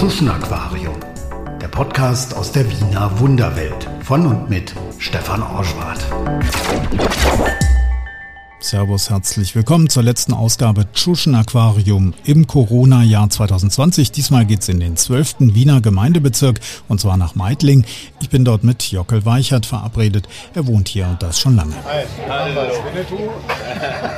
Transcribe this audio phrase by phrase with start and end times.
[0.00, 0.96] Tuschen Aquarium,
[1.60, 6.00] der Podcast aus der Wiener Wunderwelt von und mit Stefan Orschwart.
[8.60, 14.10] Servus, herzlich willkommen zur letzten Ausgabe Tschuschen Aquarium im Corona-Jahr 2020.
[14.10, 15.36] Diesmal geht's in den 12.
[15.40, 17.84] Wiener Gemeindebezirk und zwar nach Meidling.
[18.22, 20.26] Ich bin dort mit Jockel Weichert verabredet.
[20.54, 21.74] Er wohnt hier und das schon lange.
[21.84, 22.70] Hi, hallo.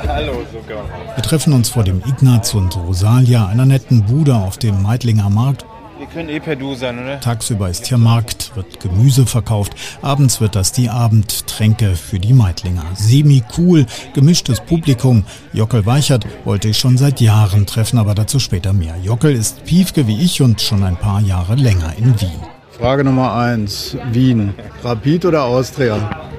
[0.07, 0.85] hallo, sogar.
[1.15, 5.65] Wir treffen uns vor dem Ignaz und Rosalia, einer netten Bude auf dem Meidlinger Markt
[6.13, 7.19] können eh per Du sein, oder?
[7.19, 9.73] Tagsüber ist hier Markt, wird Gemüse verkauft.
[10.01, 12.85] Abends wird das die Abendtränke für die Meidlinger.
[12.93, 15.23] Semi-cool, gemischtes Publikum.
[15.53, 18.95] Jockel Weichert wollte ich schon seit Jahren treffen, aber dazu später mehr.
[19.03, 22.39] Jockel ist Piefke wie ich und schon ein paar Jahre länger in Wien.
[22.71, 24.53] Frage Nummer eins, Wien.
[24.83, 26.29] Rapid oder Austria?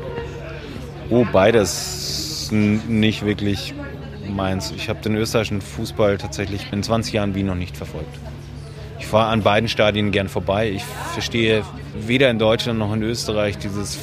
[1.11, 3.75] Oh, beides nicht wirklich
[4.29, 4.73] meins.
[4.77, 8.19] Ich habe den österreichischen Fußball tatsächlich in 20 Jahren Wien noch nicht verfolgt.
[9.15, 10.73] Ich fahre an beiden Stadien gern vorbei.
[10.73, 11.63] Ich verstehe
[11.97, 13.97] weder in Deutschland noch in Österreich dieses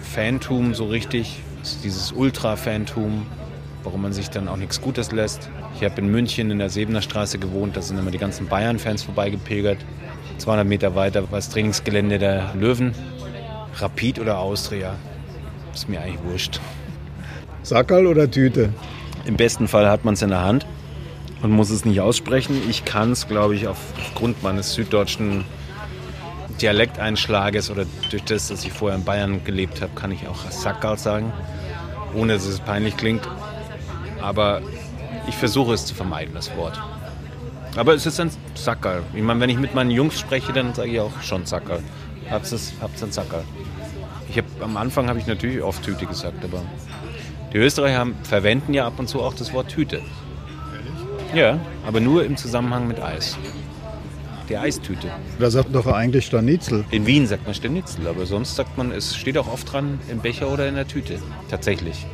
[0.00, 1.40] Fantum so richtig,
[1.84, 3.26] dieses Ultra-Fantum,
[3.82, 5.50] warum man sich dann auch nichts Gutes lässt.
[5.74, 9.02] Ich habe in München in der Sebener Straße gewohnt, da sind immer die ganzen Bayern-Fans
[9.02, 9.84] vorbeigepilgert.
[10.38, 12.94] 200 Meter weiter war das Trainingsgelände der Löwen.
[13.74, 14.94] Rapid oder Austria,
[15.74, 16.60] ist mir eigentlich wurscht.
[17.62, 18.70] Sackerl oder Tüte?
[19.26, 20.66] Im besten Fall hat man es in der Hand
[21.42, 22.62] und muss es nicht aussprechen.
[22.68, 25.44] Ich kann es, glaube ich, aufgrund meines süddeutschen
[26.60, 30.98] Dialekteinschlages oder durch das, dass ich vorher in Bayern gelebt habe, kann ich auch Sackerl
[30.98, 31.32] sagen,
[32.14, 33.28] ohne dass es peinlich klingt.
[34.22, 34.62] Aber
[35.28, 36.80] ich versuche es zu vermeiden, das Wort.
[37.76, 39.02] Aber es ist ein Sackerl.
[39.14, 41.82] Ich meine, wenn ich mit meinen Jungs spreche, dann sage ich auch schon Sackerl.
[42.30, 43.44] Habt ihr ein Sackerl?
[44.30, 46.62] Ich hab, am Anfang habe ich natürlich oft Tüte gesagt, aber
[47.52, 50.00] die Österreicher haben, verwenden ja ab und zu auch das Wort Tüte.
[51.34, 53.36] Ja, aber nur im Zusammenhang mit Eis.
[54.48, 55.08] Die Eistüte.
[55.40, 56.84] Da sagt doch eigentlich Stanitzel.
[56.90, 60.20] In Wien sagt man Stanitzel, aber sonst sagt man, es steht auch oft dran im
[60.20, 61.18] Becher oder in der Tüte.
[61.50, 62.06] Tatsächlich.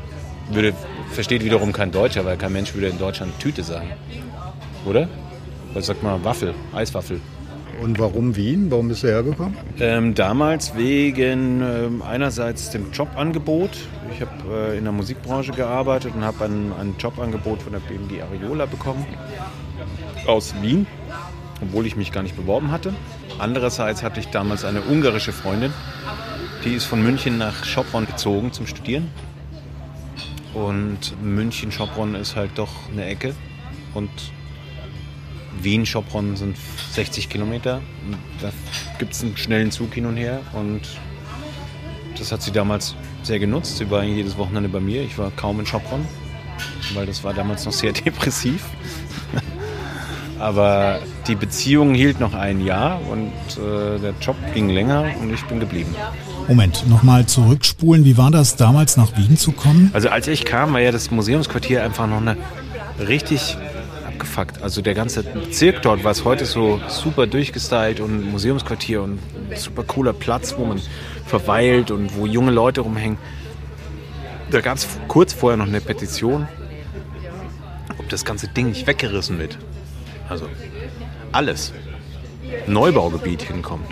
[0.51, 0.73] Würde,
[1.11, 3.93] versteht wiederum kein Deutscher, weil kein Mensch würde in Deutschland Tüte sagen.
[4.87, 5.09] Oder?
[5.75, 7.21] Was sagt man Waffel, Eiswaffel.
[7.81, 8.71] Und warum Wien?
[8.71, 9.57] Warum bist du hergekommen?
[9.81, 13.71] Ähm, damals wegen ähm, einerseits dem Jobangebot.
[14.13, 18.23] Ich habe äh, in der Musikbranche gearbeitet und habe ein, ein Jobangebot von der BMG
[18.23, 19.07] Ariola bekommen
[20.27, 20.87] aus Wien,
[21.61, 22.95] obwohl ich mich gar nicht beworben hatte.
[23.39, 25.73] Andererseits hatte ich damals eine ungarische Freundin,
[26.65, 29.09] die ist von München nach Schopron gezogen zum Studieren.
[30.55, 33.35] Und München-Schopron ist halt doch eine Ecke.
[33.95, 34.11] Und
[35.61, 36.57] Wien-Schopron sind
[36.93, 37.81] 60 Kilometer.
[38.41, 38.51] Da
[38.99, 40.81] gibt es einen schnellen Zug hin und her und
[42.19, 43.79] das hat sie damals sehr genutzt.
[43.79, 45.03] Sie war jedes Wochenende bei mir.
[45.03, 46.07] Ich war kaum in Schopron,
[46.95, 48.65] weil das war damals noch sehr depressiv.
[50.39, 50.99] Aber
[51.29, 55.61] die Beziehung hielt noch ein Jahr und äh, der Job ging länger und ich bin
[55.61, 55.95] geblieben.
[56.49, 58.05] Moment, nochmal zurückspulen.
[58.05, 59.91] Wie war das damals nach Wien zu kommen?
[59.93, 62.37] Also als ich kam, war ja das Museumsquartier einfach noch eine
[63.07, 63.57] richtig
[64.23, 64.63] abgefuckt.
[64.63, 69.19] Also der ganze Bezirk dort war es heute so super durchgestylt und Museumsquartier und
[69.57, 70.81] super cooler Platz, wo man
[71.27, 73.19] verweilt und wo junge Leute rumhängen.
[74.51, 76.47] Da gab es kurz vorher noch eine Petition,
[77.99, 79.59] ob das ganze Ding nicht weggerissen wird.
[80.29, 80.49] Also
[81.33, 81.73] alles.
[82.67, 83.87] Neubaugebiet hinkommt.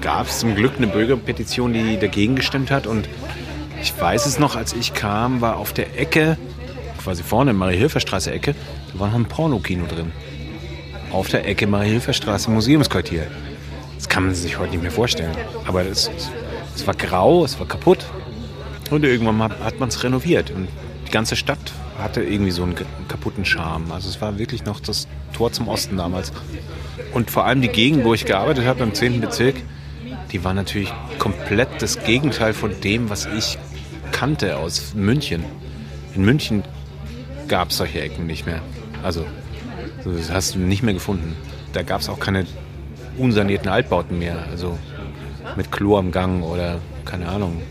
[0.00, 3.08] Gab es zum Glück eine Bürgerpetition, die dagegen gestimmt hat und
[3.80, 6.36] ich weiß es noch, als ich kam, war auf der Ecke
[7.02, 8.54] quasi vorne, Marie-Hilfer-Straße Ecke,
[8.92, 10.12] da war noch ein Pornokino drin.
[11.10, 13.26] Auf der Ecke Marie-Hilfer-Straße Museumsquartier.
[13.96, 15.34] Das kann man sich heute nicht mehr vorstellen.
[15.66, 16.10] Aber es,
[16.74, 18.04] es war grau, es war kaputt.
[18.90, 20.50] Und irgendwann hat man es renoviert.
[20.50, 20.68] Und
[21.06, 22.74] die ganze Stadt hatte irgendwie so einen
[23.08, 23.90] kaputten Charme.
[23.92, 26.32] Also es war wirklich noch das Tor zum Osten damals.
[27.12, 29.20] Und vor allem die Gegend, wo ich gearbeitet habe, im 10.
[29.20, 29.56] Bezirk,
[30.32, 33.58] die war natürlich komplett das Gegenteil von dem, was ich
[34.12, 35.44] kannte aus München.
[36.14, 36.62] In München
[37.48, 38.60] gab es solche Ecken nicht mehr.
[39.02, 39.24] Also,
[40.04, 41.36] das hast du nicht mehr gefunden.
[41.72, 42.46] Da gab es auch keine
[43.16, 44.44] unsanierten Altbauten mehr.
[44.50, 44.78] Also
[45.56, 47.62] mit Klo am Gang oder keine Ahnung.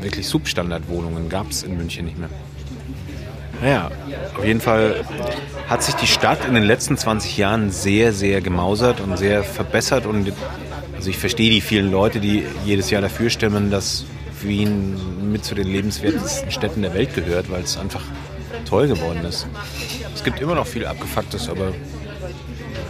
[0.00, 2.28] Wirklich Substandardwohnungen gab es in München nicht mehr.
[3.62, 3.90] Naja,
[4.36, 5.04] auf jeden Fall
[5.68, 10.06] hat sich die Stadt in den letzten 20 Jahren sehr, sehr gemausert und sehr verbessert.
[10.06, 10.32] Und
[10.96, 14.06] also ich verstehe die vielen Leute, die jedes Jahr dafür stimmen, dass
[14.42, 18.02] Wien mit zu den lebenswertesten Städten der Welt gehört, weil es einfach
[18.64, 19.46] toll geworden ist.
[20.14, 21.72] Es gibt immer noch viel Abgefucktes, aber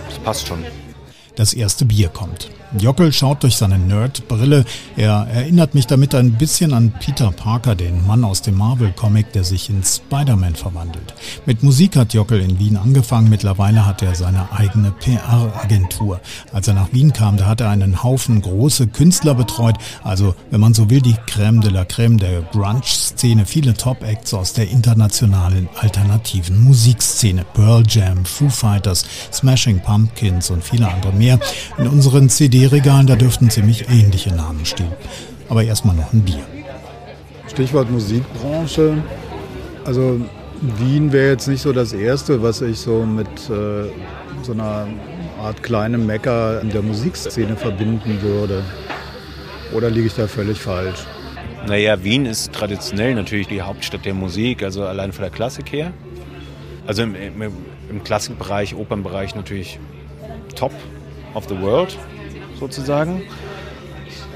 [0.08, 0.64] es passt schon.
[1.36, 2.50] Das erste Bier kommt.
[2.78, 4.64] Jockel schaut durch seine Nerd-Brille.
[4.96, 9.42] Er erinnert mich damit ein bisschen an Peter Parker, den Mann aus dem Marvel-Comic, der
[9.42, 11.14] sich in Spider-Man verwandelt.
[11.46, 13.28] Mit Musik hat Jockel in Wien angefangen.
[13.28, 16.20] Mittlerweile hat er seine eigene PR-Agentur.
[16.52, 19.76] Als er nach Wien kam, da hat er einen Haufen große Künstler betreut.
[20.04, 23.46] Also, wenn man so will, die Crème de la Crème der Grunge-Szene.
[23.46, 27.44] Viele Top-Acts aus der internationalen alternativen Musikszene.
[27.52, 31.40] Pearl Jam, Foo Fighters, Smashing Pumpkins und viele andere mehr.
[31.76, 34.92] In unseren CD CD-Regalen, da dürften ziemlich ähnliche Namen stehen.
[35.48, 36.44] Aber erstmal noch ein Bier.
[37.48, 39.02] Stichwort Musikbranche.
[39.86, 40.20] Also
[40.60, 43.88] Wien wäre jetzt nicht so das Erste, was ich so mit äh,
[44.42, 44.88] so einer
[45.42, 48.62] Art kleinem Mecker in der Musikszene verbinden würde.
[49.72, 51.06] Oder liege ich da völlig falsch?
[51.66, 55.92] Naja, Wien ist traditionell natürlich die Hauptstadt der Musik, also allein von der Klassik her.
[56.86, 57.52] Also im, im,
[57.88, 59.78] im Klassikbereich, Opernbereich natürlich
[60.54, 60.72] top
[61.34, 61.96] of the world
[62.60, 63.22] sozusagen.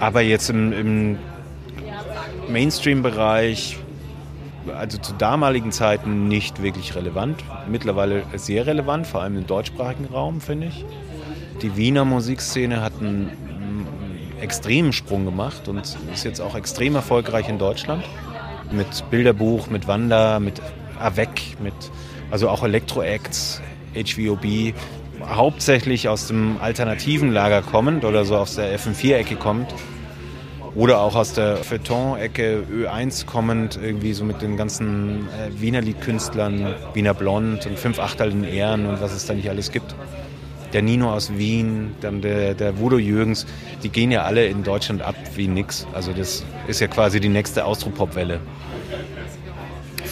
[0.00, 1.18] Aber jetzt im, im
[2.48, 3.78] Mainstream-Bereich,
[4.76, 7.44] also zu damaligen Zeiten nicht wirklich relevant.
[7.68, 10.84] Mittlerweile sehr relevant, vor allem im deutschsprachigen Raum, finde ich.
[11.62, 13.30] Die Wiener Musikszene hat einen
[14.40, 18.04] extremen Sprung gemacht und ist jetzt auch extrem erfolgreich in Deutschland.
[18.72, 20.60] Mit Bilderbuch, mit Wanda, mit
[20.98, 21.74] Avec, mit
[22.30, 23.62] also auch Elektro-Acts,
[23.94, 24.74] HVOB
[25.28, 29.74] hauptsächlich aus dem alternativen Lager kommend oder so aus der FM4-Ecke kommt
[30.74, 36.74] oder auch aus der Feuilleton-Ecke Ö1 kommend, irgendwie so mit den ganzen äh, Wiener Liedkünstlern,
[36.94, 39.94] Wiener Blond und Fünf Achtel in Ehren und was es da nicht alles gibt.
[40.72, 43.46] Der Nino aus Wien, dann der, der Voodoo Jürgens,
[43.84, 45.86] die gehen ja alle in Deutschland ab wie nix.
[45.92, 48.40] Also das ist ja quasi die nächste Austropop-Welle.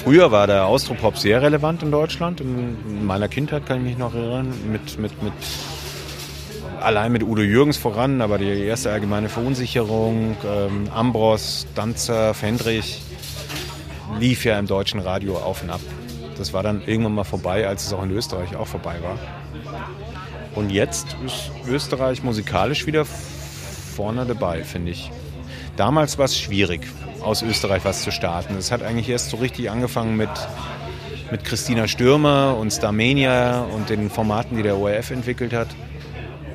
[0.04, 2.40] Früher war der Austropop sehr relevant in Deutschland.
[2.40, 5.32] In meiner Kindheit kann ich mich noch erinnern, mit, mit, mit
[6.81, 13.00] allein mit Udo Jürgens voran, aber die erste allgemeine Verunsicherung, ähm, Ambros, Danzer, Fendrich,
[14.19, 15.81] lief ja im deutschen Radio auf und ab.
[16.37, 19.19] Das war dann irgendwann mal vorbei, als es auch in Österreich auch vorbei war.
[20.56, 25.12] Und jetzt ist Österreich musikalisch wieder vorne dabei, finde ich.
[25.76, 26.82] Damals war es schwierig,
[27.22, 28.56] aus Österreich was zu starten.
[28.56, 30.30] Es hat eigentlich erst so richtig angefangen mit,
[31.30, 35.69] mit Christina Stürmer und Starmania und den Formaten, die der ORF entwickelt hat.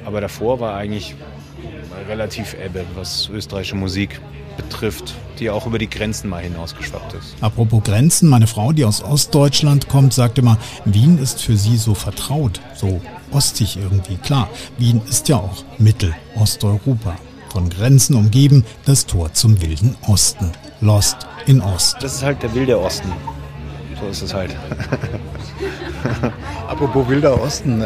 [0.05, 1.15] Aber davor war eigentlich
[2.07, 4.21] relativ ebbe, was österreichische Musik
[4.55, 7.35] betrifft, die auch über die Grenzen mal hinausgeschwappt ist.
[7.41, 11.93] Apropos Grenzen, meine Frau, die aus Ostdeutschland kommt, sagt immer, Wien ist für sie so
[11.93, 14.15] vertraut, so ostig irgendwie.
[14.17, 17.15] Klar, Wien ist ja auch Mittel-Osteuropa
[17.49, 20.51] von Grenzen umgeben, das Tor zum wilden Osten.
[20.81, 21.97] Lost in Ost.
[22.01, 23.11] Das ist halt der wilde Osten.
[23.99, 24.55] So ist es halt.
[26.67, 27.83] Apropos wilder Osten,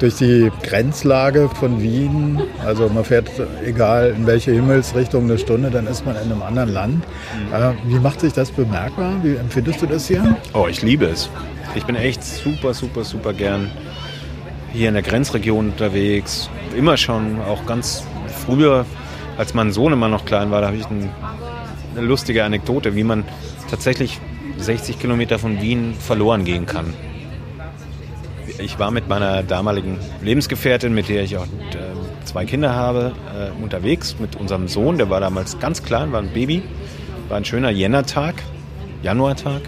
[0.00, 3.30] durch die Grenzlage von Wien, also man fährt
[3.64, 6.96] egal in welche Himmelsrichtung eine Stunde, dann ist man in einem anderen Land.
[6.96, 7.54] Mhm.
[7.54, 9.12] Äh, wie macht sich das bemerkbar?
[9.22, 10.36] Wie empfindest du das hier?
[10.54, 11.30] Oh, ich liebe es.
[11.74, 13.70] Ich bin echt super, super, super gern
[14.72, 16.50] hier in der Grenzregion unterwegs.
[16.76, 18.02] Immer schon, auch ganz
[18.46, 18.84] früher
[19.36, 21.10] als mein Sohn immer noch klein war, da habe ich ein,
[21.96, 23.24] eine lustige Anekdote, wie man
[23.70, 24.20] tatsächlich
[24.58, 26.94] 60 Kilometer von Wien verloren gehen kann.
[28.58, 33.62] Ich war mit meiner damaligen Lebensgefährtin, mit der ich auch äh, zwei Kinder habe, äh,
[33.62, 34.96] unterwegs mit unserem Sohn.
[34.96, 36.62] Der war damals ganz klein, war ein Baby.
[37.28, 38.34] War ein schöner Jännertag,
[39.02, 39.62] Januartag.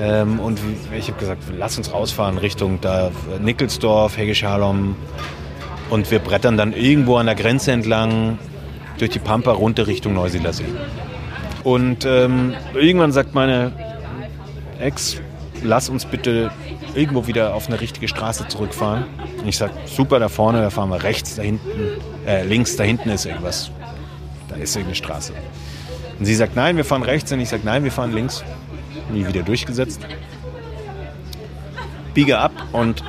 [0.00, 0.60] Ähm, und
[0.96, 3.10] ich habe gesagt, lass uns rausfahren Richtung da
[3.40, 4.94] Nickelsdorf, Hegeschalom.
[5.90, 8.38] Und wir brettern dann irgendwo an der Grenze entlang
[8.98, 10.64] durch die Pampa runter Richtung Neusiedler See.
[11.64, 13.72] Und ähm, irgendwann sagt meine
[14.78, 15.20] Ex,
[15.62, 16.50] lass uns bitte
[16.94, 19.04] irgendwo wieder auf eine richtige Straße zurückfahren.
[19.40, 21.68] Und ich sage, super, da vorne, da fahren wir rechts, da hinten,
[22.26, 23.70] äh, links, da hinten ist irgendwas.
[24.48, 25.32] Da ist irgendeine Straße.
[26.18, 27.32] Und sie sagt, nein, wir fahren rechts.
[27.32, 28.44] Und ich sage, nein, wir fahren links.
[29.12, 30.00] Nie wieder durchgesetzt.
[32.14, 33.02] Biege ab und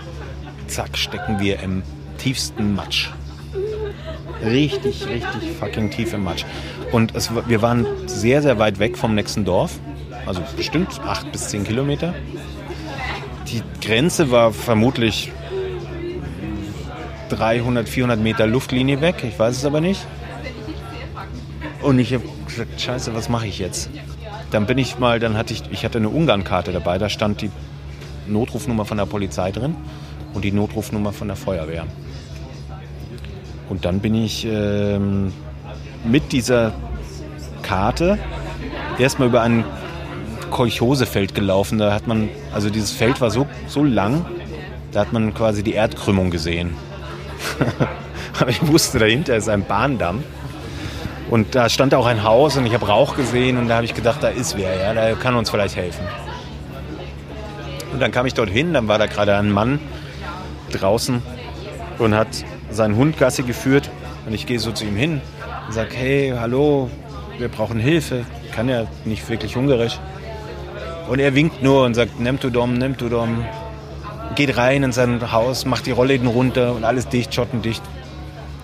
[0.67, 1.83] zack, stecken wir im
[2.21, 3.09] tiefsten Matsch
[4.43, 6.45] richtig, richtig fucking tief im Matsch.
[6.91, 9.79] Und es, wir waren sehr, sehr weit weg vom nächsten Dorf.
[10.25, 12.13] Also bestimmt acht bis zehn Kilometer.
[13.47, 15.31] Die Grenze war vermutlich
[17.29, 19.23] 300, 400 Meter Luftlinie weg.
[19.23, 20.05] Ich weiß es aber nicht.
[21.81, 23.89] Und ich habe gesagt, scheiße, was mache ich jetzt?
[24.51, 27.49] Dann bin ich mal, dann hatte ich, ich hatte eine Ungarn-Karte dabei, da stand die
[28.27, 29.75] Notrufnummer von der Polizei drin
[30.33, 31.85] und die Notrufnummer von der Feuerwehr.
[33.69, 35.31] Und dann bin ich ähm,
[36.03, 36.73] mit dieser
[37.61, 38.17] Karte
[38.97, 39.63] erstmal über ein
[40.49, 41.77] Kolchosefeld gelaufen.
[41.77, 44.25] Da hat man, also dieses Feld war so, so lang,
[44.91, 46.75] da hat man quasi die Erdkrümmung gesehen.
[48.39, 50.23] Aber ich wusste, dahinter ist ein Bahndamm.
[51.29, 53.93] Und da stand auch ein Haus und ich habe Rauch gesehen und da habe ich
[53.93, 56.03] gedacht, da ist wer, ja, da kann uns vielleicht helfen.
[57.93, 59.79] Und dann kam ich dorthin, dann war da gerade ein Mann
[60.71, 61.21] draußen
[61.99, 62.27] und hat
[62.69, 63.89] seinen Hund Gassi geführt.
[64.25, 65.21] Und ich gehe so zu ihm hin
[65.67, 66.89] und sage, hey, hallo,
[67.37, 68.25] wir brauchen Hilfe.
[68.45, 69.99] Ich kann ja nicht wirklich Ungarisch.
[71.09, 73.45] Und er winkt nur und sagt, nimm du dom, nimm du dom.
[74.35, 77.81] Geht rein in sein Haus, macht die Rollläden runter und alles dicht, schottendicht.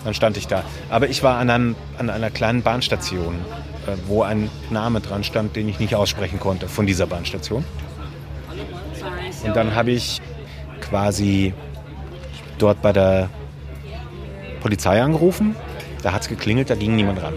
[0.04, 0.62] Dann stand ich da.
[0.88, 3.34] Aber ich war an, einem, an einer kleinen Bahnstation,
[3.86, 7.64] äh, wo ein Name dran stand, den ich nicht aussprechen konnte von dieser Bahnstation.
[9.44, 10.20] Und dann habe ich
[10.80, 11.52] quasi
[12.58, 13.30] dort bei der
[14.60, 15.56] Polizei angerufen.
[16.02, 17.34] Da hat es geklingelt, da ging niemand ran.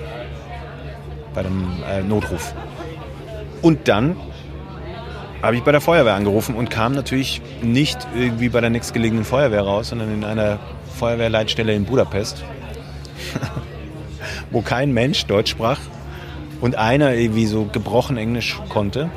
[1.34, 2.54] Bei dem äh, Notruf.
[3.62, 4.16] Und dann
[5.42, 9.62] habe ich bei der Feuerwehr angerufen und kam natürlich nicht irgendwie bei der nächstgelegenen Feuerwehr
[9.62, 10.60] raus, sondern in einer
[10.98, 12.44] Feuerwehrleitstelle in Budapest,
[14.52, 15.80] wo kein Mensch Deutsch sprach
[16.60, 19.10] und einer irgendwie so gebrochen Englisch konnte.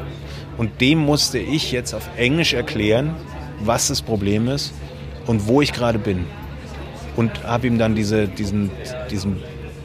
[0.56, 3.16] Und dem musste ich jetzt auf Englisch erklären,
[3.60, 4.72] was das Problem ist
[5.26, 6.26] und wo ich gerade bin.
[7.16, 8.70] Und habe ihm dann diese, diesen,
[9.10, 9.40] diesen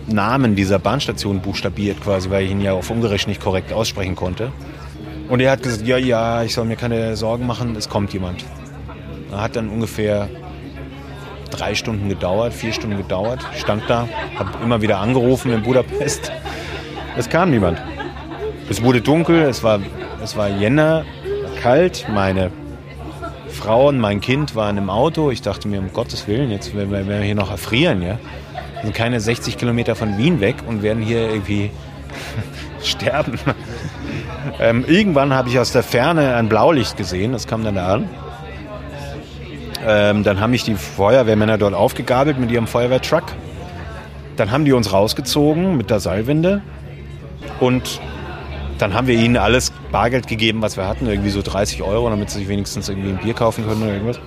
[0.07, 4.51] Namen dieser Bahnstation buchstabiert quasi, weil ich ihn ja auf Ungarisch nicht korrekt aussprechen konnte.
[5.29, 8.43] Und er hat gesagt, ja, ja, ich soll mir keine Sorgen machen, es kommt jemand.
[9.31, 10.27] Er hat dann ungefähr
[11.51, 13.45] drei Stunden gedauert, vier Stunden gedauert.
[13.55, 16.31] Stand da, habe immer wieder angerufen in Budapest.
[17.15, 17.79] Es kam niemand.
[18.69, 19.79] Es wurde dunkel, es war,
[20.23, 21.05] es war Jänner,
[21.61, 22.07] kalt.
[22.11, 22.51] Meine
[23.59, 25.31] Frau und mein Kind waren im Auto.
[25.31, 28.01] Ich dachte mir, um Gottes Willen, jetzt werden wir, wir hier noch erfrieren.
[28.01, 28.17] Ja?
[28.75, 31.69] Wir sind keine 60 Kilometer von Wien weg und werden hier irgendwie
[32.81, 33.37] sterben.
[34.61, 38.09] Ähm, irgendwann habe ich aus der Ferne ein Blaulicht gesehen, das kam dann da an.
[39.85, 43.23] Ähm, dann haben mich die Feuerwehrmänner dort aufgegabelt mit ihrem Feuerwehrtruck.
[44.37, 46.61] Dann haben die uns rausgezogen mit der Seilwinde
[47.59, 47.99] und
[48.77, 52.29] dann haben wir ihnen alles Bargeld gegeben, was wir hatten, irgendwie so 30 Euro, damit
[52.29, 54.19] sie sich wenigstens irgendwie ein Bier kaufen können oder irgendwas.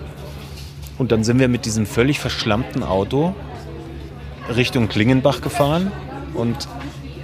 [0.98, 3.34] Und dann sind wir mit diesem völlig verschlammten Auto
[4.54, 5.92] Richtung Klingenbach gefahren
[6.34, 6.68] und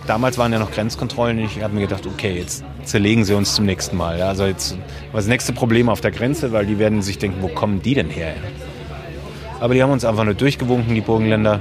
[0.06, 1.38] damals waren ja noch Grenzkontrollen.
[1.38, 4.22] Ich habe mir gedacht, okay, jetzt zerlegen sie uns zum nächsten Mal.
[4.22, 4.72] Also jetzt
[5.12, 7.94] war das nächste Problem auf der Grenze, weil die werden sich denken, wo kommen die
[7.94, 8.34] denn her?
[9.60, 11.60] Aber die haben uns einfach nur durchgewunken, die Burgenländer.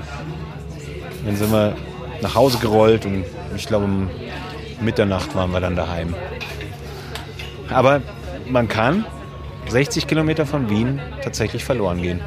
[1.26, 1.76] Dann sind wir
[2.22, 4.10] nach Hause gerollt und ich glaube, um
[4.82, 6.16] Mitternacht waren wir dann daheim.
[7.70, 8.02] Aber
[8.50, 9.06] man kann
[9.70, 12.22] 60 Kilometer von Wien tatsächlich verloren gehen.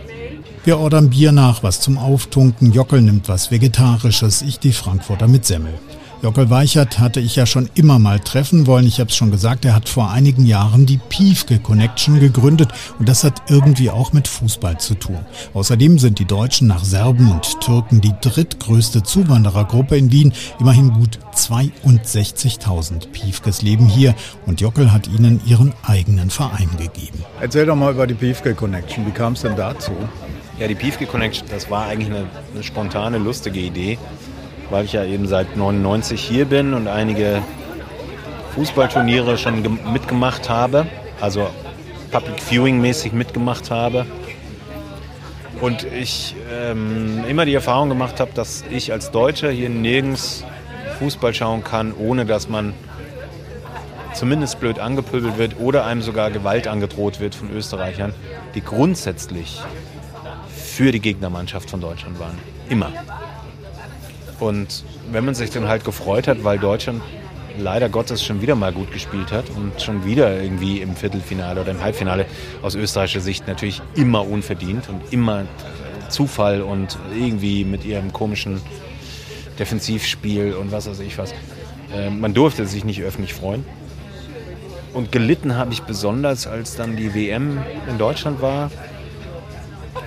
[0.64, 2.72] Wir ordern Bier nach, was zum Auftunken.
[2.72, 5.72] Jockel nimmt was Vegetarisches, ich die Frankfurter mit Semmel.
[6.22, 8.86] Jockel Weichert hatte ich ja schon immer mal treffen wollen.
[8.86, 13.08] Ich habe es schon gesagt, er hat vor einigen Jahren die Piefke Connection gegründet und
[13.08, 15.20] das hat irgendwie auch mit Fußball zu tun.
[15.54, 20.34] Außerdem sind die Deutschen nach Serben und Türken die drittgrößte Zuwanderergruppe in Wien.
[20.58, 27.24] Immerhin gut 62.000 Piefkes leben hier und Jockel hat ihnen ihren eigenen Verein gegeben.
[27.40, 29.06] Erzähl doch mal über die Piefke Connection.
[29.06, 29.92] Wie kam es denn dazu?
[30.58, 33.96] Ja, die Piefke Connection, das war eigentlich eine, eine spontane, lustige Idee
[34.70, 37.42] weil ich ja eben seit 99 hier bin und einige
[38.54, 39.62] Fußballturniere schon
[39.92, 40.86] mitgemacht habe,
[41.20, 41.48] also
[42.10, 44.06] Public Viewing mäßig mitgemacht habe.
[45.60, 50.44] Und ich ähm, immer die Erfahrung gemacht habe, dass ich als Deutscher hier nirgends
[50.98, 52.72] Fußball schauen kann, ohne dass man
[54.14, 58.14] zumindest blöd angepöbelt wird oder einem sogar Gewalt angedroht wird von Österreichern,
[58.54, 59.60] die grundsätzlich
[60.54, 62.38] für die Gegnermannschaft von Deutschland waren.
[62.68, 62.90] Immer.
[64.40, 67.02] Und wenn man sich dann halt gefreut hat, weil Deutschland
[67.58, 71.70] leider Gottes schon wieder mal gut gespielt hat und schon wieder irgendwie im Viertelfinale oder
[71.70, 72.26] im Halbfinale
[72.62, 75.44] aus österreichischer Sicht natürlich immer unverdient und immer
[76.08, 78.60] Zufall und irgendwie mit ihrem komischen
[79.58, 81.32] Defensivspiel und was weiß ich was.
[81.94, 83.64] Äh, man durfte sich nicht öffentlich freuen.
[84.92, 88.70] Und gelitten habe ich besonders, als dann die WM in Deutschland war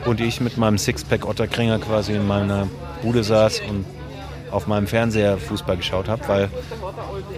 [0.06, 2.68] und ich mit meinem Sixpack Otterkringer quasi in meiner
[3.02, 3.86] Bude saß und
[4.54, 6.50] auf meinem Fernseher Fußball geschaut habe, weil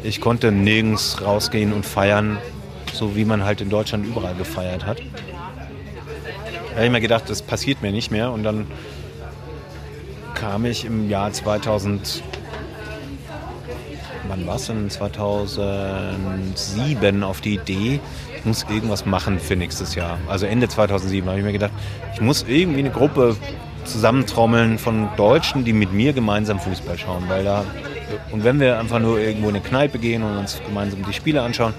[0.04, 2.38] ich konnte nirgends rausgehen und feiern,
[2.94, 5.00] so wie man halt in Deutschland überall gefeiert hat.
[5.00, 8.68] Da habe ich mir gedacht, das passiert mir nicht mehr und dann
[10.34, 12.24] kam ich im Jahr 2000
[14.28, 14.90] wann war es denn?
[14.90, 18.00] 2007 auf die Idee,
[18.38, 20.20] ich muss irgendwas machen für nächstes Jahr.
[20.28, 21.74] Also Ende 2007 habe ich mir gedacht,
[22.14, 23.36] ich muss irgendwie eine Gruppe
[23.86, 27.24] Zusammentrommeln von Deutschen, die mit mir gemeinsam Fußball schauen.
[27.28, 27.64] Weil da,
[28.32, 31.42] und wenn wir einfach nur irgendwo in eine Kneipe gehen und uns gemeinsam die Spiele
[31.42, 31.74] anschauen,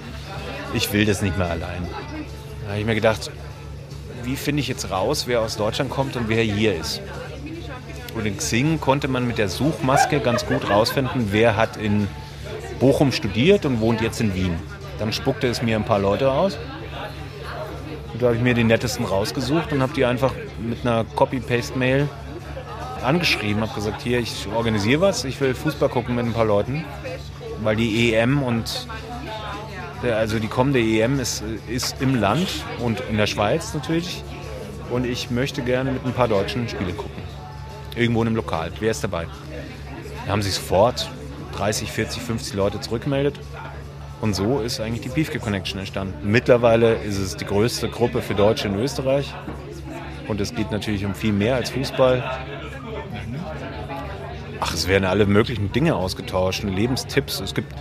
[0.75, 1.87] ich will das nicht mehr allein.
[2.65, 3.31] Da habe ich mir gedacht,
[4.25, 7.01] wie finde ich jetzt raus, wer aus Deutschland kommt und wer hier ist?
[8.17, 12.09] oder in Xing konnte man mit der Suchmaske ganz gut rausfinden, wer hat in
[12.81, 14.55] Bochum studiert und wohnt jetzt in Wien.
[14.99, 16.59] Dann spuckte es mir ein paar Leute aus.
[18.17, 22.09] Und da habe ich mir die nettesten rausgesucht und habe die einfach mit einer Copy-Paste-Mail
[23.05, 26.83] angeschrieben, habe gesagt, hier, ich organisiere was, ich will Fußball gucken mit ein paar Leuten,
[27.63, 28.89] weil die EM und
[30.03, 34.25] also die kommende EM ist, ist im Land und in der Schweiz natürlich
[34.91, 37.23] und ich möchte gerne mit ein paar Deutschen Spiele gucken.
[37.97, 38.73] Irgendwo in einem Lokal.
[38.81, 39.27] Wer ist dabei?
[40.25, 41.11] Da haben sich sofort
[41.55, 43.39] 30, 40, 50 Leute zurückgemeldet.
[44.21, 46.15] Und so ist eigentlich die Piefke Connection entstanden.
[46.31, 49.33] Mittlerweile ist es die größte Gruppe für Deutsche in Österreich.
[50.27, 52.23] Und es geht natürlich um viel mehr als Fußball.
[54.61, 57.41] Ach, es werden alle möglichen Dinge ausgetauscht, Lebenstipps.
[57.41, 57.75] Es gibt,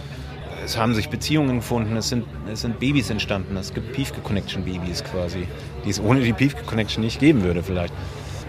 [0.64, 3.56] es haben sich Beziehungen gefunden, es sind, es sind Babys entstanden.
[3.58, 5.48] Es gibt Piefke Connection Babys quasi,
[5.86, 7.94] die es ohne die Piefke Connection nicht geben würde vielleicht.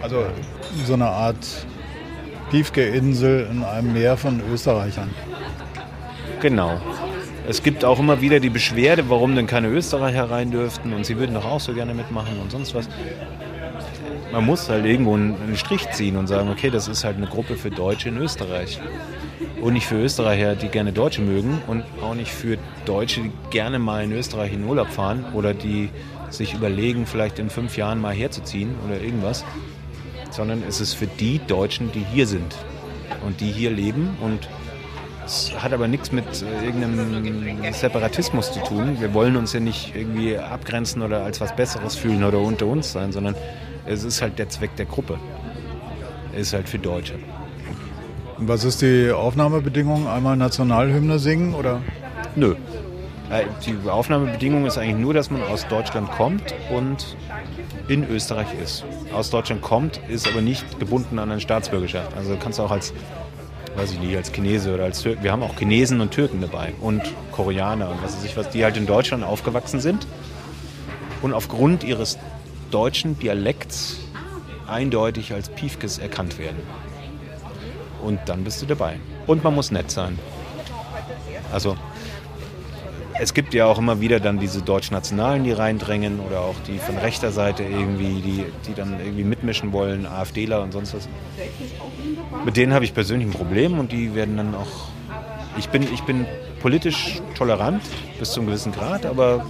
[0.02, 0.26] Also
[0.84, 1.66] so eine Art
[2.50, 5.10] Piefke-Insel in einem Meer von Österreichern.
[6.40, 6.80] Genau.
[7.48, 11.16] Es gibt auch immer wieder die Beschwerde, warum denn keine Österreicher rein dürften und sie
[11.16, 12.88] würden doch auch so gerne mitmachen und sonst was.
[14.32, 17.56] Man muss halt irgendwo einen Strich ziehen und sagen, okay, das ist halt eine Gruppe
[17.56, 18.80] für Deutsche in Österreich.
[19.60, 23.78] Und nicht für Österreicher, die gerne Deutsche mögen und auch nicht für Deutsche, die gerne
[23.78, 25.90] mal in Österreich in Urlaub fahren oder die
[26.30, 29.44] sich überlegen, vielleicht in fünf Jahren mal herzuziehen oder irgendwas,
[30.30, 32.56] sondern es ist für die Deutschen, die hier sind
[33.24, 34.48] und die hier leben und
[35.26, 39.00] es hat aber nichts mit äh, irgendeinem Separatismus zu tun.
[39.00, 42.92] Wir wollen uns ja nicht irgendwie abgrenzen oder als was Besseres fühlen oder unter uns
[42.92, 43.34] sein, sondern
[43.86, 45.18] es ist halt der Zweck der Gruppe.
[46.32, 47.14] Es ist halt für Deutsche.
[48.38, 50.06] Und was ist die Aufnahmebedingung?
[50.06, 51.80] Einmal Nationalhymne singen oder?
[52.36, 52.54] Nö.
[53.30, 57.16] Äh, die Aufnahmebedingung ist eigentlich nur, dass man aus Deutschland kommt und
[57.88, 58.84] in Österreich ist.
[59.12, 62.16] Aus Deutschland kommt, ist aber nicht gebunden an eine Staatsbürgerschaft.
[62.16, 62.92] Also kannst du auch als
[63.76, 65.22] weiß ich nicht, als Chinese oder als Türken.
[65.22, 67.02] Wir haben auch Chinesen und Türken dabei und
[67.32, 70.06] Koreaner und was weiß ich was, die halt in Deutschland aufgewachsen sind
[71.22, 72.18] und aufgrund ihres
[72.70, 73.98] deutschen Dialekts
[74.66, 76.58] eindeutig als Piefkes erkannt werden.
[78.02, 78.98] Und dann bist du dabei.
[79.26, 80.18] Und man muss nett sein.
[81.52, 81.76] Also
[83.18, 86.96] es gibt ja auch immer wieder dann diese Deutschnationalen, die reindrängen oder auch die von
[86.98, 91.08] rechter Seite irgendwie, die, die dann irgendwie mitmischen wollen, AfDler und sonst was.
[92.44, 94.88] Mit denen habe ich persönlich ein Problem und die werden dann auch.
[95.58, 96.26] Ich bin, ich bin
[96.60, 97.82] politisch tolerant
[98.18, 99.46] bis zu einem gewissen Grad, aber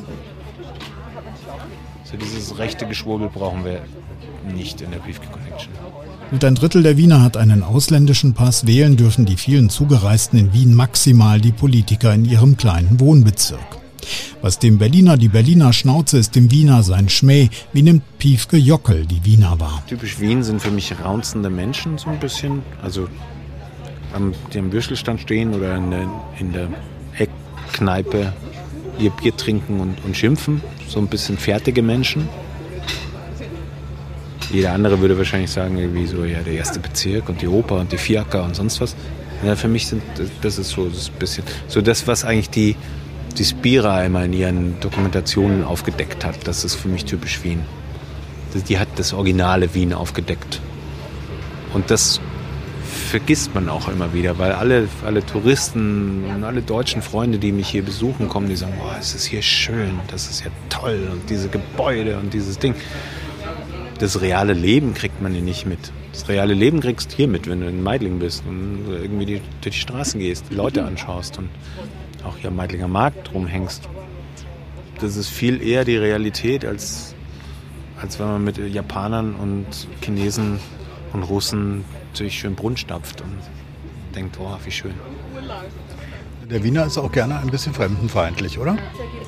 [2.04, 3.80] so dieses rechte Geschwurbel brauchen wir
[4.54, 5.26] nicht in der Briefke
[6.30, 8.66] Gut ein Drittel der Wiener hat einen ausländischen Pass.
[8.66, 13.60] Wählen dürfen die vielen Zugereisten in Wien maximal die Politiker in ihrem kleinen Wohnbezirk.
[14.42, 17.48] Was dem Berliner die Berliner Schnauze ist, dem Wiener sein Schmäh.
[17.72, 19.84] Wie nimmt Piefke Jockel die Wiener wahr?
[19.86, 22.62] Typisch Wien sind für mich raunzende Menschen so ein bisschen.
[22.82, 23.08] Also
[24.12, 26.10] am, die am Würstelstand stehen oder in der,
[26.40, 26.68] in der
[27.18, 28.32] Eckkneipe
[28.98, 30.60] ihr Bier trinken und, und schimpfen.
[30.88, 32.28] So ein bisschen fertige Menschen.
[34.50, 37.92] Jeder andere würde wahrscheinlich sagen, irgendwie so, ja, der erste Bezirk und die Oper und
[37.92, 38.94] die Fiaker und sonst was.
[39.44, 40.02] Ja, für mich sind,
[40.40, 42.76] das ist so das bisschen, so das, was eigentlich die,
[43.36, 46.46] die Spira immer in ihren Dokumentationen aufgedeckt hat.
[46.46, 47.60] Das ist für mich typisch Wien.
[48.68, 50.60] Die hat das originale Wien aufgedeckt.
[51.74, 52.20] Und das
[53.06, 57.68] vergisst man auch immer wieder, weil alle, alle Touristen und alle deutschen Freunde, die mich
[57.68, 61.28] hier besuchen, kommen, die sagen, boah, es ist hier schön, das ist ja toll und
[61.28, 62.74] diese Gebäude und dieses Ding
[63.98, 65.78] das reale Leben kriegt man hier nicht mit.
[66.12, 69.40] Das reale Leben kriegst du hier mit, wenn du in Meidling bist und irgendwie die,
[69.60, 71.48] durch die Straßen gehst, die Leute anschaust und
[72.24, 73.88] auch hier am Meidlinger Markt rumhängst.
[75.00, 77.14] Das ist viel eher die Realität, als,
[78.00, 79.66] als wenn man mit Japanern und
[80.02, 80.58] Chinesen
[81.12, 81.84] und Russen
[82.16, 83.36] durch Schönbrunn stapft und
[84.14, 84.94] denkt, oh, wie schön.
[86.50, 88.76] Der Wiener ist auch gerne ein bisschen fremdenfeindlich, oder?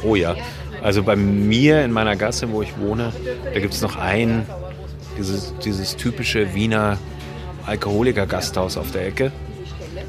[0.02, 0.37] Oh ja.
[0.83, 3.12] Also bei mir in meiner Gasse, wo ich wohne,
[3.53, 4.47] da gibt es noch ein,
[5.19, 6.99] dieses, dieses typische Wiener
[7.67, 9.33] Alkoholiker-Gasthaus auf der Ecke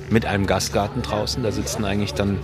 [0.09, 1.43] mit einem Gastgarten draußen.
[1.43, 2.39] Da sitzen eigentlich dann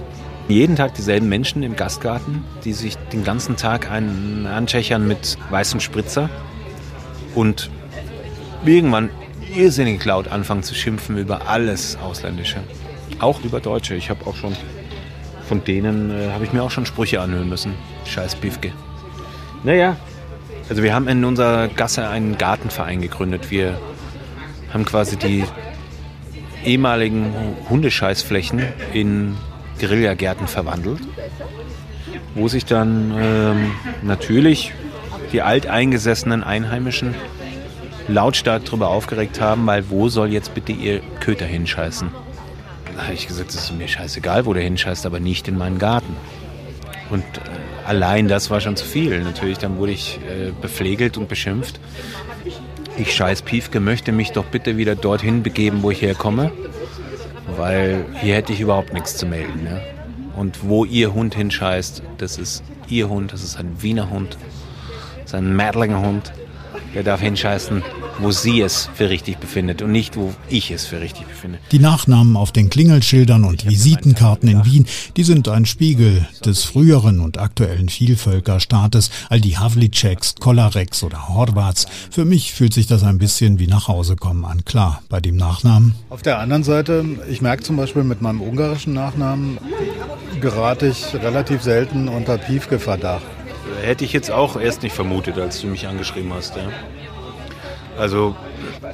[0.48, 5.80] jeden Tag dieselben Menschen im Gastgarten, die sich den ganzen Tag einen anschächern mit weißem
[5.80, 6.30] Spritzer
[7.34, 7.70] und
[8.66, 9.10] irgendwann
[9.56, 12.58] irrsinnig laut anfangen zu schimpfen über alles Ausländische.
[13.20, 13.96] Auch über Deutsche.
[13.96, 14.56] Ich habe auch schon
[15.47, 17.73] von denen äh, habe ich mir auch schon Sprüche anhören müssen.
[18.05, 18.71] Scheiß Biefke.
[19.63, 19.97] Naja,
[20.69, 23.51] also wir haben in unserer Gasse einen Gartenverein gegründet.
[23.51, 23.79] Wir
[24.73, 25.43] haben quasi die
[26.65, 27.34] ehemaligen
[27.69, 29.38] Hundescheißflächen in
[29.79, 31.01] Guerillagärten verwandelt,
[32.34, 34.73] wo sich dann ähm, natürlich
[35.31, 37.13] die alteingesessenen Einheimischen
[38.08, 42.10] lautstark darüber aufgeregt haben, weil wo soll jetzt bitte ihr Köter hinscheißen?
[42.97, 46.15] Habe ich gesagt, es ist mir scheißegal, wo der hinscheißt, aber nicht in meinen Garten.
[47.10, 49.21] Und äh, allein das war schon zu viel.
[49.23, 51.79] Natürlich, dann wurde ich äh, bepflegelt und beschimpft.
[52.97, 56.51] Ich scheiß Piefke, möchte mich doch bitte wieder dorthin begeben, wo ich herkomme,
[57.58, 59.63] weil hier hätte ich überhaupt nichts zu melden.
[59.63, 59.81] Ne?
[60.38, 64.38] Und wo ihr Hund hinscheißt, das ist ihr Hund, das ist ein Wiener Hund,
[65.15, 66.31] das ist ein Mädlinger Hund,
[66.95, 67.84] der darf hinscheißen,
[68.19, 71.60] wo sie es für richtig befindet und nicht, wo ich es für richtig befinde.
[71.71, 74.86] Die Nachnamen auf den Klingelschildern und Visitenkarten in Wien,
[75.17, 81.86] die sind ein Spiegel des früheren und aktuellen Vielvölkerstaates, all die Havliceks, Kolareks oder Horvats.
[82.10, 84.63] Für mich fühlt sich das ein bisschen wie nach Hause kommen an.
[84.63, 85.95] Klar, bei dem Nachnamen.
[86.10, 89.58] Auf der anderen Seite, ich merke zum Beispiel mit meinem ungarischen Nachnamen,
[90.39, 93.35] gerate ich relativ selten unter Piefke-Verdacht.
[93.82, 96.56] Hätte ich jetzt auch erst nicht vermutet, als du mich angeschrieben hast.
[96.56, 96.63] Ja.
[97.97, 98.36] Also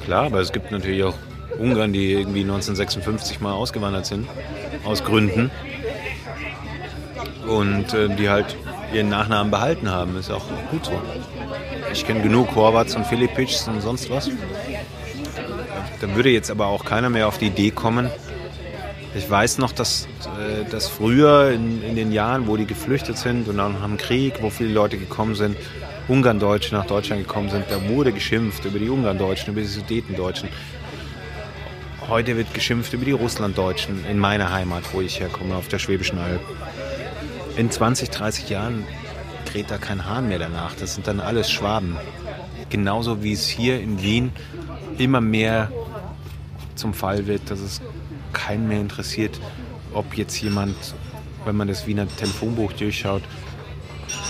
[0.04, 1.14] klar, aber es gibt natürlich auch
[1.58, 4.28] Ungarn, die irgendwie 1956 mal ausgewandert sind,
[4.84, 5.50] aus Gründen.
[7.46, 8.56] Und äh, die halt
[8.94, 10.92] ihren Nachnamen behalten haben, ist auch gut so.
[11.92, 14.30] Ich kenne genug Horvats und Filipics und sonst was.
[16.00, 18.10] Da würde jetzt aber auch keiner mehr auf die Idee kommen.
[19.14, 23.46] Ich weiß noch, dass, äh, dass früher in, in den Jahren, wo die geflüchtet sind
[23.46, 25.56] und dann am Krieg, wo viele Leute gekommen sind,
[26.08, 30.48] Ungarndeutsche nach Deutschland gekommen sind, da wurde geschimpft über die Ungarndeutschen, über die Sudetendeutschen.
[32.08, 36.18] Heute wird geschimpft über die Russlanddeutschen in meiner Heimat, wo ich herkomme, auf der Schwäbischen
[36.18, 36.40] Alb.
[37.56, 38.84] In 20, 30 Jahren
[39.44, 40.74] kräht da kein Hahn mehr danach.
[40.74, 41.96] Das sind dann alles Schwaben.
[42.70, 44.32] Genauso wie es hier in Wien
[44.98, 45.70] immer mehr
[46.74, 47.82] zum Fall wird, dass es
[48.32, 49.40] keinen mehr interessiert,
[49.92, 50.74] ob jetzt jemand,
[51.44, 53.22] wenn man das Wiener Telefonbuch durchschaut,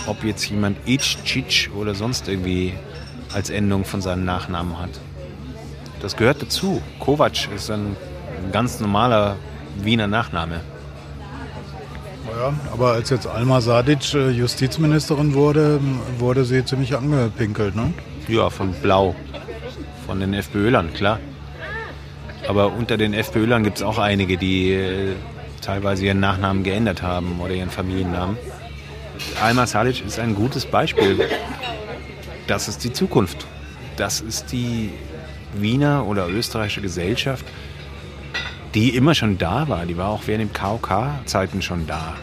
[0.07, 2.73] ob jetzt jemand Cic oder sonst irgendwie
[3.33, 4.99] als Endung von seinem Nachnamen hat.
[6.01, 6.81] Das gehört dazu.
[6.99, 7.95] Kovac ist ein
[8.51, 9.37] ganz normaler
[9.77, 10.61] Wiener Nachname.
[12.37, 15.79] Ja, aber als jetzt Alma Sadic äh, Justizministerin wurde,
[16.17, 17.93] wurde sie ziemlich angepinkelt, ne?
[18.27, 19.15] Ja, von Blau.
[20.07, 21.19] Von den FPÖlern, klar.
[22.47, 25.15] Aber unter den FPÖlern gibt es auch einige, die äh,
[25.61, 28.37] teilweise ihren Nachnamen geändert haben oder ihren Familiennamen.
[29.41, 31.29] Alma Salic ist ein gutes Beispiel.
[32.47, 33.45] Das ist die Zukunft.
[33.95, 34.91] Das ist die
[35.53, 37.45] Wiener oder österreichische Gesellschaft,
[38.73, 39.85] die immer schon da war.
[39.85, 42.15] Die war auch während dem KOK-Zeiten schon da.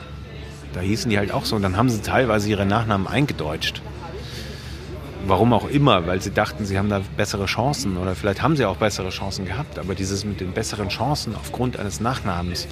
[0.73, 1.57] Da hießen die halt auch so.
[1.57, 3.83] Und dann haben sie teilweise ihre Nachnamen eingedeutscht.
[5.27, 8.65] Warum auch immer, weil sie dachten, sie haben da bessere Chancen oder vielleicht haben sie
[8.65, 9.79] auch bessere Chancen gehabt.
[9.79, 12.67] Aber dieses mit den besseren Chancen aufgrund eines Nachnamens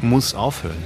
[0.00, 0.82] muss aufhören.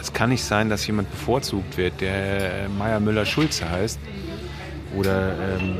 [0.00, 4.00] Es kann nicht sein, dass jemand bevorzugt wird, der Meier Müller-Schulze heißt
[4.96, 5.76] oder ähm,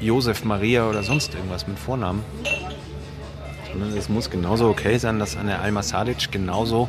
[0.00, 2.22] Josef Maria oder sonst irgendwas mit Vornamen.
[3.70, 6.88] Sondern es muss genauso okay sein, dass eine Alma Sadic genauso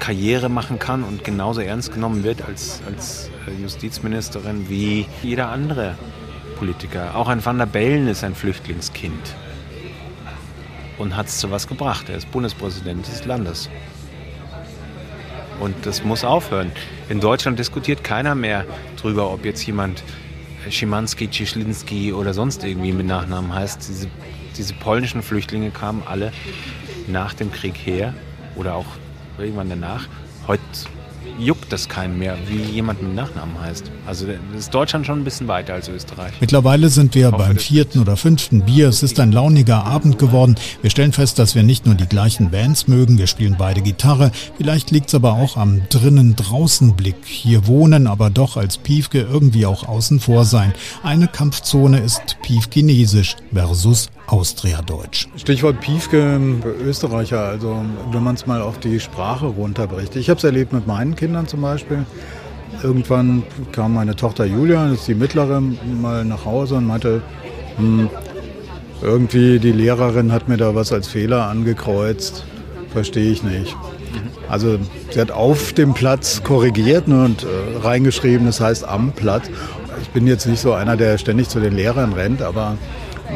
[0.00, 5.96] Karriere machen kann und genauso ernst genommen wird als, als äh, Justizministerin wie jeder andere
[6.58, 7.14] Politiker.
[7.14, 9.36] Auch ein Van der Bellen ist ein Flüchtlingskind
[10.98, 12.08] und hat es zu was gebracht.
[12.08, 13.70] Er ist Bundespräsident des Landes.
[15.60, 16.72] Und das muss aufhören.
[17.08, 18.64] In Deutschland diskutiert keiner mehr
[18.96, 20.02] darüber, ob jetzt jemand
[20.68, 23.88] Schimanski, Cischlinski oder sonst irgendwie mit Nachnamen heißt.
[23.88, 24.08] Diese,
[24.56, 26.32] diese polnischen Flüchtlinge kamen alle
[27.06, 28.14] nach dem Krieg her
[28.56, 28.86] oder auch
[29.40, 30.06] irgendwann danach.
[30.46, 30.62] Heute
[31.38, 33.90] juckt das keinen mehr, wie jemand mit Nachnamen heißt.
[34.06, 34.26] Also
[34.56, 36.32] ist Deutschland schon ein bisschen weiter als Österreich.
[36.40, 38.88] Mittlerweile sind wir beim vierten oder fünften Bier.
[38.88, 40.56] Es ist ein launiger Abend geworden.
[40.82, 43.18] Wir stellen fest, dass wir nicht nur die gleichen Bands mögen.
[43.18, 44.32] Wir spielen beide Gitarre.
[44.56, 47.16] Vielleicht liegt es aber auch am drinnen-draußen-Blick.
[47.24, 50.74] Hier wohnen, aber doch als Piefke irgendwie auch außen vor sein.
[51.02, 55.26] Eine Kampfzone ist Piefkinesisch versus Austriadeutsch.
[55.36, 56.40] Stichwort Piefke,
[56.84, 60.14] Österreicher, also wenn man es mal auf die Sprache runterbricht.
[60.14, 62.06] Ich habe es erlebt mit meinen Kindern zum Beispiel.
[62.82, 67.22] Irgendwann kam meine Tochter Julia, das ist die mittlere, mal nach Hause und meinte,
[67.76, 68.08] hm,
[69.02, 72.44] irgendwie die Lehrerin hat mir da was als Fehler angekreuzt,
[72.92, 73.76] verstehe ich nicht.
[74.48, 74.78] Also
[75.10, 79.50] sie hat auf dem Platz korrigiert ne, und äh, reingeschrieben, das heißt am Platz.
[80.02, 82.76] Ich bin jetzt nicht so einer, der ständig zu den Lehrern rennt, aber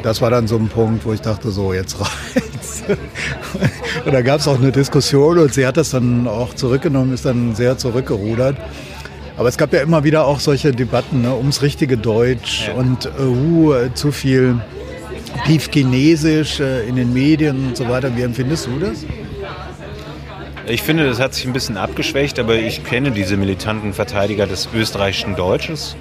[0.02, 2.83] das war dann so ein Punkt, wo ich dachte, so jetzt reicht's.
[4.04, 7.24] und da gab es auch eine Diskussion und sie hat das dann auch zurückgenommen, ist
[7.24, 8.57] dann sehr zurückgerudert.
[9.37, 12.74] Aber es gab ja immer wieder auch solche Debatten ne, ums richtige Deutsch ja.
[12.74, 14.61] und uh, zu viel
[15.44, 18.16] Piefchinesisch äh, in den Medien und so weiter.
[18.16, 19.04] Wie empfindest du das?
[20.66, 24.68] Ich finde, das hat sich ein bisschen abgeschwächt, aber ich kenne diese militanten Verteidiger des
[24.72, 25.96] österreichischen Deutsches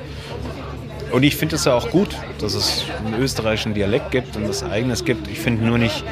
[1.13, 4.63] Und ich finde es ja auch gut, dass es einen österreichischen Dialekt gibt und das
[4.63, 5.27] eigenes gibt.
[5.27, 6.03] Ich finde nur nicht,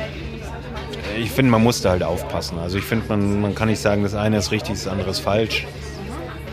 [1.20, 2.60] ich finde, man muss da halt aufpassen.
[2.60, 5.22] Also ich finde, man, man kann nicht sagen, das eine ist richtig, das andere ist
[5.22, 5.66] falsch.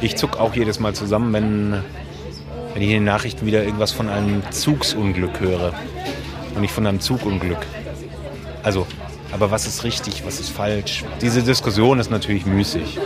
[0.01, 1.73] Ich zuck auch jedes Mal zusammen, wenn,
[2.73, 5.75] wenn ich in den Nachrichten wieder irgendwas von einem Zugsunglück höre
[6.55, 7.67] und nicht von einem Zugunglück.
[8.63, 8.87] Also,
[9.31, 11.05] aber was ist richtig, was ist falsch?
[11.21, 12.99] Diese Diskussion ist natürlich müßig.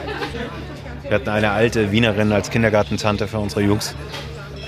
[1.03, 3.97] Wir hatten eine alte Wienerin als Kindergartentante für unsere Jungs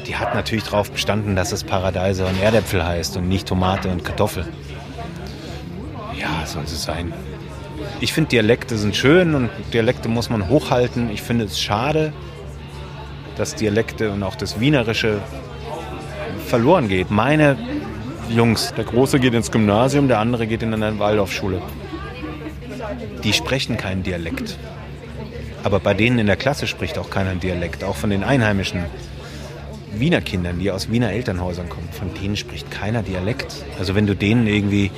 [0.07, 4.05] die hat natürlich darauf bestanden, dass es Paradeise und Erdäpfel heißt und nicht Tomate und
[4.05, 4.47] Kartoffel.
[6.19, 7.13] Ja, soll es sein.
[8.01, 11.11] Ich finde, Dialekte sind schön und Dialekte muss man hochhalten.
[11.11, 12.13] Ich finde es schade,
[13.37, 15.21] dass Dialekte und auch das Wienerische
[16.47, 17.11] verloren geht.
[17.11, 17.57] Meine
[18.29, 21.63] Jungs, der Große geht ins Gymnasium, der andere geht in eine Waldorfschule.
[23.23, 24.59] Die sprechen keinen Dialekt.
[25.63, 28.85] Aber bei denen in der Klasse spricht auch keiner Dialekt, auch von den Einheimischen.
[30.01, 33.65] Wiener Kindern, die aus Wiener Elternhäusern kommen, von denen spricht keiner Dialekt.
[33.79, 34.91] Also wenn du denen irgendwie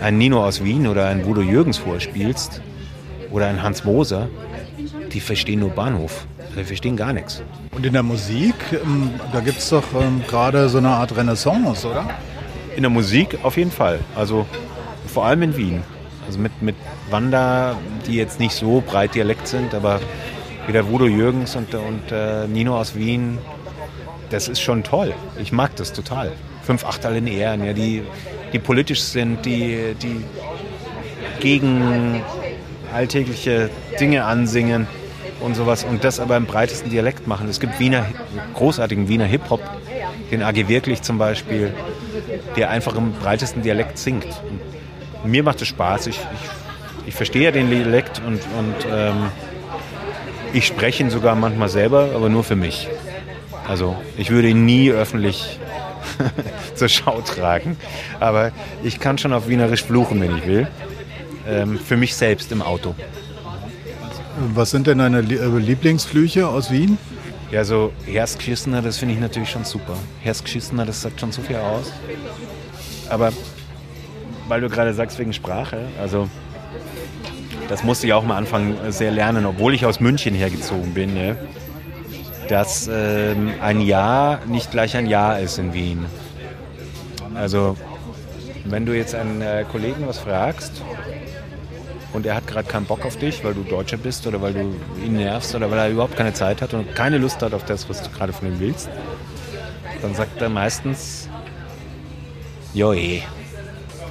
[0.00, 2.60] einen Nino aus Wien oder einen Wudo Jürgens vorspielst
[3.30, 4.28] oder einen Hans Moser,
[5.12, 6.26] die verstehen nur Bahnhof.
[6.56, 7.42] Die verstehen gar nichts.
[7.70, 11.86] Und in der Musik, ähm, da gibt es doch ähm, gerade so eine Art Renaissance,
[11.86, 12.10] oder?
[12.76, 14.00] In der Musik auf jeden Fall.
[14.14, 14.46] Also
[15.06, 15.82] vor allem in Wien.
[16.26, 16.76] Also mit, mit
[17.10, 20.00] Wanda, die jetzt nicht so breit Dialekt sind, aber
[20.66, 23.38] wie der Wudo Jürgens und, und äh, Nino aus Wien
[24.32, 25.14] das ist schon toll.
[25.38, 26.32] Ich mag das total.
[26.62, 28.02] Fünf Achtel in Ehren, ja, die,
[28.52, 30.24] die politisch sind, die, die
[31.40, 32.22] gegen
[32.94, 33.68] alltägliche
[34.00, 34.86] Dinge ansingen
[35.40, 37.48] und sowas und das aber im breitesten Dialekt machen.
[37.48, 38.06] Es gibt Wiener,
[38.54, 39.60] großartigen Wiener Hip-Hop,
[40.30, 41.74] den AG Wirklich zum Beispiel,
[42.56, 44.26] der einfach im breitesten Dialekt singt.
[45.22, 46.06] Und mir macht es Spaß.
[46.06, 49.28] Ich, ich, ich verstehe den Dialekt und, und ähm,
[50.52, 52.88] ich spreche ihn sogar manchmal selber, aber nur für mich.
[53.68, 55.58] Also ich würde ihn nie öffentlich
[56.74, 57.76] zur Schau tragen.
[58.20, 60.68] Aber ich kann schon auf Wienerisch fluchen, wenn ich will.
[61.46, 62.94] Ähm, für mich selbst im Auto.
[64.54, 66.98] Was sind denn deine äh, Lieblingsflüche aus Wien?
[67.50, 69.94] Ja, so Herzgeschissener, das finde ich natürlich schon super.
[70.22, 71.92] Herzgeschissener, das sagt schon so viel aus.
[73.10, 73.32] Aber
[74.48, 76.28] weil du gerade sagst wegen Sprache, also
[77.68, 81.16] das musste ich auch mal anfangen sehr lernen, obwohl ich aus München hergezogen bin.
[81.16, 81.36] Ja
[82.48, 86.06] dass ähm, ein Ja nicht gleich ein Ja ist in Wien.
[87.34, 87.76] Also
[88.64, 90.82] wenn du jetzt einen äh, Kollegen was fragst
[92.12, 94.74] und er hat gerade keinen Bock auf dich, weil du Deutscher bist oder weil du
[95.04, 97.88] ihn nervst oder weil er überhaupt keine Zeit hat und keine Lust hat auf das,
[97.88, 98.88] was du gerade von ihm willst,
[100.02, 101.28] dann sagt er meistens,
[102.74, 103.22] jo eh.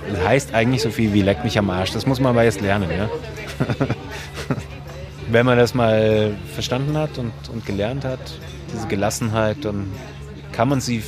[0.10, 1.92] Das heißt eigentlich so viel wie leck mich am Arsch.
[1.92, 3.10] Das muss man aber jetzt lernen, ja.
[5.32, 8.20] wenn man das mal verstanden hat und, und gelernt hat,
[8.74, 9.92] diese Gelassenheit, dann
[10.52, 11.04] kann man sie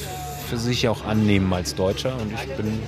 [0.49, 2.13] für sich auch annehmen als Deutscher.
[2.15, 2.79] Und ich bin.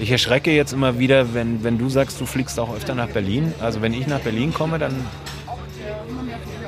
[0.00, 3.54] Ich erschrecke jetzt immer wieder, wenn, wenn du sagst, du fliegst auch öfter nach Berlin.
[3.60, 4.94] Also wenn ich nach Berlin komme, dann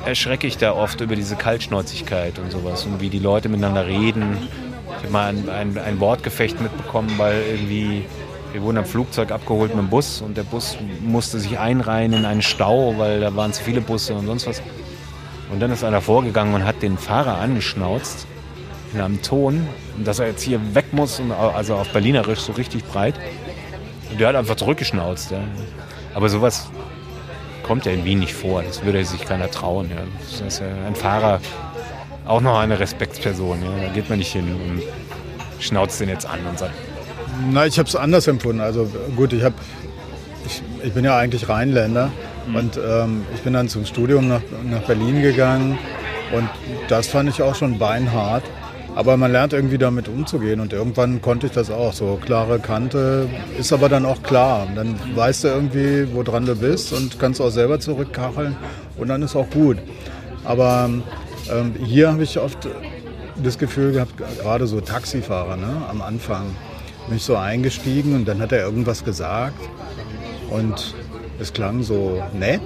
[0.05, 4.37] erschrecke ich da oft über diese Kaltschnäuzigkeit und sowas und wie die Leute miteinander reden.
[4.97, 8.05] Ich habe mal ein, ein, ein Wortgefecht mitbekommen, weil irgendwie
[8.57, 12.25] wir wurden am Flugzeug abgeholt mit dem Bus und der Bus musste sich einreihen in
[12.25, 14.63] einen Stau, weil da waren zu viele Busse und sonst was.
[15.51, 18.25] Und dann ist einer vorgegangen und hat den Fahrer angeschnauzt
[18.95, 19.67] in einem Ton,
[20.03, 23.13] dass er jetzt hier weg muss, und also auf Berlinerisch so richtig breit.
[24.09, 25.29] Und der hat einfach zurückgeschnauzt.
[25.29, 25.37] Ja.
[26.15, 26.71] Aber sowas
[27.61, 28.63] kommt ja in Wien nicht vor.
[28.63, 29.91] Das würde sich keiner trauen.
[29.91, 29.97] Ja.
[30.31, 31.41] Das ist ja ein Fahrer
[32.25, 33.61] auch noch eine Respektsperson.
[33.61, 33.85] Ja.
[33.85, 34.81] Da geht man nicht hin und
[35.63, 36.73] schnauzt den jetzt an und sagt,
[37.51, 38.61] na, ich habe es anders empfunden.
[38.61, 39.55] Also gut, ich habe,
[40.45, 42.11] ich, ich bin ja eigentlich Rheinländer
[42.47, 42.55] mhm.
[42.55, 45.77] und ähm, ich bin dann zum Studium nach, nach Berlin gegangen
[46.33, 46.49] und
[46.87, 48.43] das fand ich auch schon beinhart.
[48.95, 51.93] Aber man lernt irgendwie damit umzugehen und irgendwann konnte ich das auch.
[51.93, 54.67] So klare Kante ist aber dann auch klar.
[54.73, 58.55] Dann weißt du irgendwie, woran du bist und kannst auch selber zurückkacheln
[58.97, 59.77] und dann ist auch gut.
[60.43, 60.89] Aber
[61.51, 62.67] ähm, hier habe ich oft
[63.43, 66.47] das Gefühl gehabt, gerade so Taxifahrer ne, am Anfang,
[67.07, 69.59] bin ich so eingestiegen und dann hat er irgendwas gesagt
[70.49, 70.93] und
[71.39, 72.61] es klang so nett.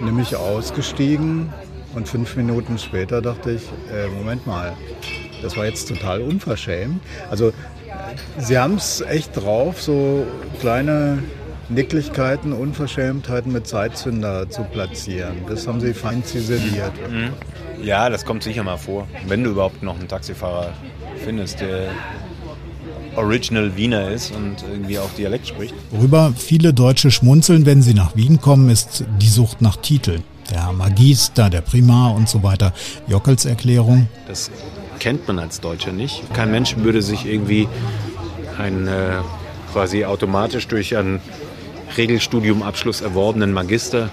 [0.00, 1.52] Nämlich ausgestiegen
[1.94, 3.62] und fünf Minuten später dachte ich,
[3.92, 4.72] äh, Moment mal,
[5.42, 7.00] das war jetzt total unverschämt.
[7.30, 7.52] Also
[8.38, 10.26] sie haben es echt drauf, so
[10.60, 11.22] kleine
[11.68, 15.36] Nicklichkeiten, Unverschämtheiten mit Zeitzünder zu platzieren.
[15.48, 16.92] Das haben sie fein ziseliert.
[17.10, 17.30] Mhm.
[17.82, 19.06] Ja, das kommt sicher mal vor.
[19.26, 20.72] Wenn du überhaupt noch einen Taxifahrer
[21.24, 21.88] findest, der
[23.16, 25.74] Original Wiener ist und irgendwie auch Dialekt spricht.
[25.90, 30.22] Worüber viele Deutsche schmunzeln, wenn sie nach Wien kommen, ist die Sucht nach Titeln.
[30.50, 32.72] der Magister, der Primar und so weiter.
[33.08, 34.08] Jockels Erklärung.
[34.28, 34.50] Das
[34.98, 36.22] kennt man als Deutscher nicht.
[36.34, 37.66] Kein Mensch würde sich irgendwie
[38.58, 39.20] ein äh,
[39.72, 41.20] quasi automatisch durch einen
[41.96, 44.10] Regelstudiumabschluss erworbenen Magister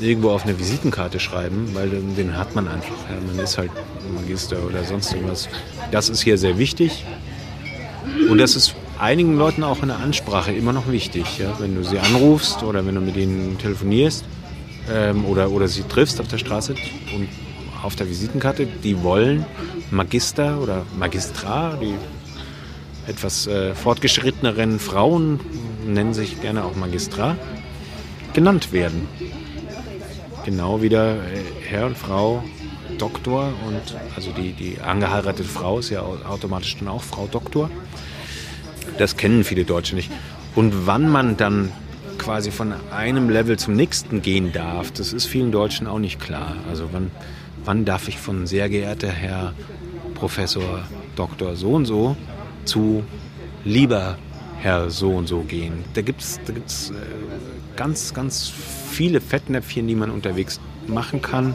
[0.00, 2.94] irgendwo auf eine Visitenkarte schreiben, weil den hat man einfach.
[3.08, 3.70] Ja, man ist halt
[4.14, 5.48] Magister oder sonst irgendwas.
[5.90, 7.04] Das ist hier sehr wichtig.
[8.28, 11.38] Und das ist einigen Leuten auch in der Ansprache immer noch wichtig.
[11.38, 11.56] Ja?
[11.58, 14.24] Wenn du sie anrufst oder wenn du mit ihnen telefonierst
[14.90, 16.74] ähm, oder, oder sie triffst auf der Straße
[17.14, 17.28] und
[17.82, 19.44] auf der Visitenkarte, die wollen
[19.90, 21.94] Magister oder Magistra, die
[23.06, 25.40] etwas äh, fortgeschritteneren Frauen
[25.84, 27.36] nennen sich gerne auch Magistra,
[28.32, 29.08] genannt werden.
[30.44, 32.44] Genau wie der äh, Herr und Frau
[32.98, 37.70] Doktor und also die, die angeheiratete Frau ist ja automatisch dann auch Frau Doktor.
[38.98, 40.10] Das kennen viele Deutsche nicht.
[40.54, 41.72] Und wann man dann
[42.18, 46.56] quasi von einem Level zum nächsten gehen darf, das ist vielen Deutschen auch nicht klar.
[46.68, 47.10] Also wann,
[47.64, 49.54] wann darf ich von sehr geehrter Herr
[50.14, 50.84] Professor
[51.16, 52.16] Doktor so und so
[52.64, 53.02] zu
[53.64, 54.18] lieber
[54.58, 55.84] Herr so und so gehen.
[55.94, 56.94] Da gibt es da gibt's, äh,
[57.76, 58.52] ganz, ganz
[58.90, 61.54] viele Fettnäpfchen, die man unterwegs machen kann.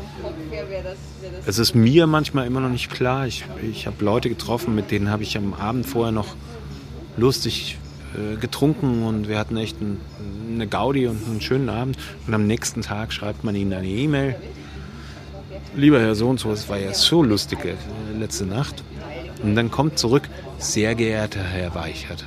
[1.48, 3.26] Es ist mir manchmal immer noch nicht klar.
[3.26, 6.36] Ich, ich habe Leute getroffen, mit denen habe ich am Abend vorher noch
[7.16, 7.78] lustig
[8.16, 9.98] äh, getrunken und wir hatten echt ein,
[10.54, 11.98] eine Gaudi und einen schönen Abend.
[12.28, 14.36] Und am nächsten Tag schreibt man ihnen eine E-Mail.
[15.74, 17.76] Lieber Herr so und so, es war ja so lustig äh,
[18.20, 18.84] letzte Nacht.
[19.42, 22.26] Und dann kommt zurück, sehr geehrter Herr Weichert.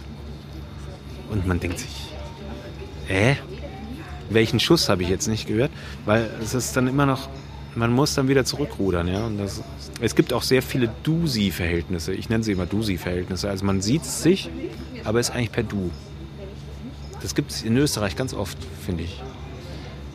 [1.31, 2.09] Und man denkt sich,
[3.07, 3.35] äh,
[4.31, 5.73] welchen Schuss habe ich jetzt nicht gehört?
[6.07, 7.29] Weil es ist dann immer noch,
[7.75, 9.25] man muss dann wieder zurückrudern, ja.
[9.25, 9.63] Und das,
[10.01, 12.13] es gibt auch sehr viele Du-Sie-Verhältnisse.
[12.13, 13.49] Ich nenne sie immer Du-Sie-Verhältnisse.
[13.49, 14.51] Also man sieht sich,
[15.05, 15.91] aber ist eigentlich per Du.
[17.23, 19.23] Das gibt es in Österreich ganz oft, finde ich.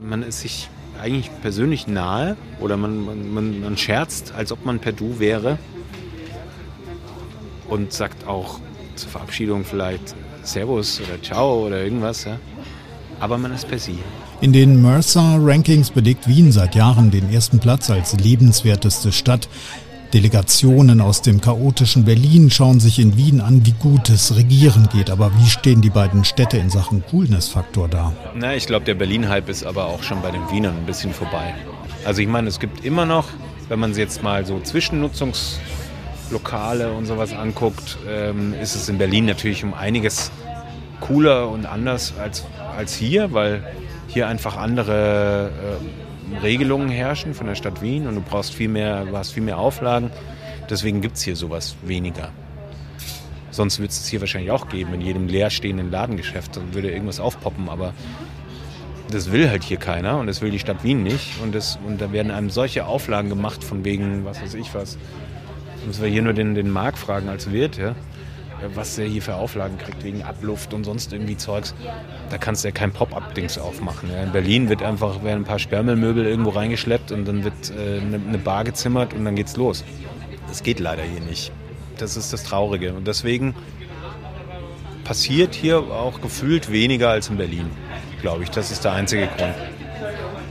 [0.01, 0.69] Man ist sich
[1.01, 5.57] eigentlich persönlich nahe oder man, man, man, man scherzt, als ob man per Du wäre
[7.67, 8.59] und sagt auch
[8.95, 12.25] zur Verabschiedung vielleicht Servus oder Ciao oder irgendwas.
[12.25, 12.39] Ja.
[13.19, 13.99] Aber man ist per Sie.
[14.41, 19.47] In den Mercer-Rankings belegt Wien seit Jahren den ersten Platz als lebenswerteste Stadt.
[20.13, 25.09] Delegationen aus dem chaotischen Berlin schauen sich in Wien an, wie gut es regieren geht.
[25.09, 28.11] Aber wie stehen die beiden Städte in Sachen Coolness-Faktor da?
[28.35, 31.55] Na, ich glaube, der Berlin-Hype ist aber auch schon bei den Wienern ein bisschen vorbei.
[32.03, 33.29] Also ich meine, es gibt immer noch,
[33.69, 39.23] wenn man sie jetzt mal so Zwischennutzungslokale und sowas anguckt, ähm, ist es in Berlin
[39.25, 40.29] natürlich um einiges
[40.99, 42.43] cooler und anders als,
[42.77, 43.63] als hier, weil
[44.15, 45.51] hier einfach andere
[46.31, 49.57] äh, Regelungen herrschen von der Stadt Wien und du brauchst viel mehr, hast viel mehr
[49.57, 50.09] Auflagen.
[50.69, 52.31] Deswegen gibt es hier sowas weniger.
[53.51, 57.67] Sonst würde es hier wahrscheinlich auch geben, in jedem leerstehenden Ladengeschäft dann würde irgendwas aufpoppen,
[57.67, 57.93] aber
[59.11, 61.41] das will halt hier keiner und das will die Stadt Wien nicht.
[61.43, 64.97] Und, das, und da werden einem solche Auflagen gemacht von wegen, was weiß ich was.
[65.85, 67.95] Müssen wir hier nur den, den Mark fragen als Wirt, ja
[68.73, 71.75] was er hier für Auflagen kriegt wegen Abluft und sonst irgendwie Zeugs.
[72.29, 74.09] Da kannst du ja kein Pop-up-Dings aufmachen.
[74.11, 74.23] Ja.
[74.23, 78.19] In Berlin wird einfach werden ein paar Sperrmüllmöbel irgendwo reingeschleppt und dann wird äh, eine,
[78.27, 79.83] eine Bar gezimmert und dann geht's los.
[80.47, 81.51] Das geht leider hier nicht.
[81.97, 82.93] Das ist das Traurige.
[82.93, 83.55] Und deswegen
[85.03, 87.69] passiert hier auch gefühlt weniger als in Berlin,
[88.21, 88.49] glaube ich.
[88.49, 89.53] Das ist der einzige Grund.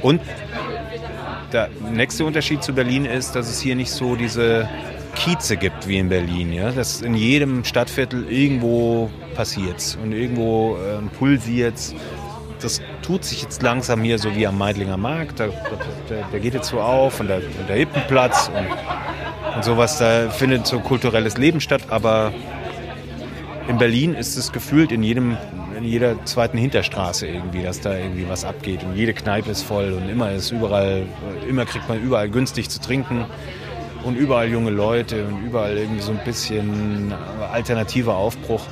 [0.03, 0.21] Und
[1.53, 4.69] der nächste Unterschied zu Berlin ist, dass es hier nicht so diese
[5.15, 6.53] Kieze gibt wie in Berlin.
[6.53, 6.71] Ja?
[6.71, 11.75] Das in jedem Stadtviertel irgendwo passiert und irgendwo äh, pulsiert.
[12.61, 15.41] Das tut sich jetzt langsam hier so wie am Meidlinger Markt.
[15.41, 19.99] Da, da, der geht jetzt so auf und der, der Hippenplatz und, und sowas.
[19.99, 21.83] Da findet so kulturelles Leben statt.
[21.89, 22.33] Aber
[23.69, 25.37] in Berlin ist es gefühlt in jedem
[25.77, 29.93] in jeder zweiten Hinterstraße irgendwie, dass da irgendwie was abgeht und jede Kneipe ist voll
[29.93, 31.05] und immer ist überall,
[31.49, 33.27] immer kriegt man überall günstig zu trinken
[34.05, 37.13] und überall junge Leute und überall irgendwie so ein bisschen
[37.53, 38.63] alternativer Aufbruch.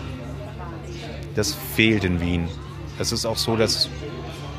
[1.34, 2.48] Das fehlt in Wien.
[2.98, 3.88] Das ist auch so, dass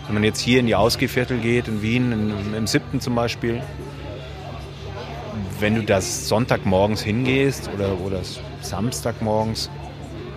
[0.08, 3.62] wenn man jetzt hier in die Ausgehviertel geht, in Wien, in, im siebten zum Beispiel,
[5.60, 8.20] wenn du das Sonntagmorgens hingehst oder, oder
[8.62, 9.70] Samstagmorgens,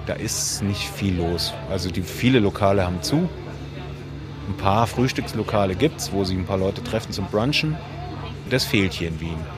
[0.07, 1.53] da ist nicht viel los.
[1.70, 3.29] Also die viele Lokale haben zu.
[4.49, 7.77] Ein paar Frühstückslokale gibt es, wo sich ein paar Leute treffen zum Brunchen.
[8.50, 9.56] Das fehlt hier in Wien.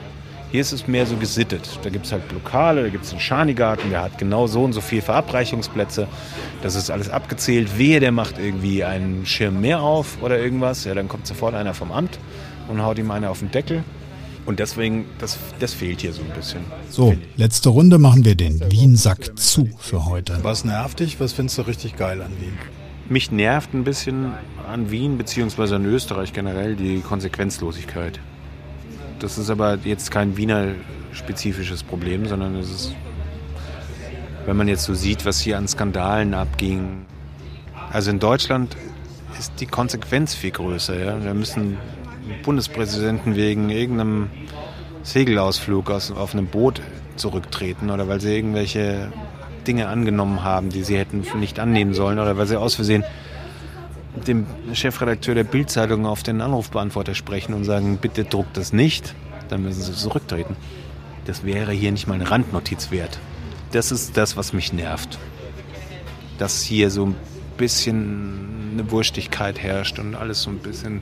[0.51, 1.79] Hier ist es mehr so gesittet.
[1.83, 4.73] Da gibt es halt Lokale, da gibt es einen Schanigarten, der hat genau so und
[4.73, 6.07] so viele Verabreichungsplätze.
[6.63, 7.77] Das ist alles abgezählt.
[7.77, 10.85] Wehe, der macht irgendwie einen Schirm mehr auf oder irgendwas.
[10.85, 12.19] Ja, dann kommt sofort einer vom Amt
[12.67, 13.83] und haut ihm einer auf den Deckel.
[14.47, 16.61] Und deswegen, das, das fehlt hier so ein bisschen.
[16.89, 20.39] So, letzte Runde machen wir den Wien-Sack zu für heute.
[20.41, 21.19] Was nervt dich?
[21.19, 22.57] Was findest du richtig geil an Wien?
[23.07, 24.33] Mich nervt ein bisschen
[24.67, 28.19] an Wien beziehungsweise an Österreich generell die Konsequenzlosigkeit.
[29.19, 30.69] Das ist aber jetzt kein Wiener
[31.11, 32.95] spezifisches Problem, sondern es ist,
[34.45, 37.05] wenn man jetzt so sieht, was hier an Skandalen abging.
[37.91, 38.75] Also in Deutschland
[39.37, 40.97] ist die Konsequenz viel größer.
[40.97, 41.17] Ja?
[41.17, 41.77] Da müssen
[42.43, 44.29] Bundespräsidenten wegen irgendeinem
[45.03, 46.81] Segelausflug aus, auf einem Boot
[47.15, 49.11] zurücktreten oder weil sie irgendwelche
[49.67, 53.03] Dinge angenommen haben, die sie hätten nicht annehmen sollen oder weil sie aus Versehen
[54.27, 59.15] dem Chefredakteur der Bildzeitung auf den Anrufbeantworter sprechen und sagen, bitte druckt das nicht,
[59.49, 60.55] dann müssen sie zurücktreten.
[61.25, 63.19] Das wäre hier nicht mal eine Randnotiz wert.
[63.71, 65.19] Das ist das, was mich nervt.
[66.37, 67.15] Dass hier so ein
[67.57, 71.01] bisschen eine Wurstigkeit herrscht und alles so ein bisschen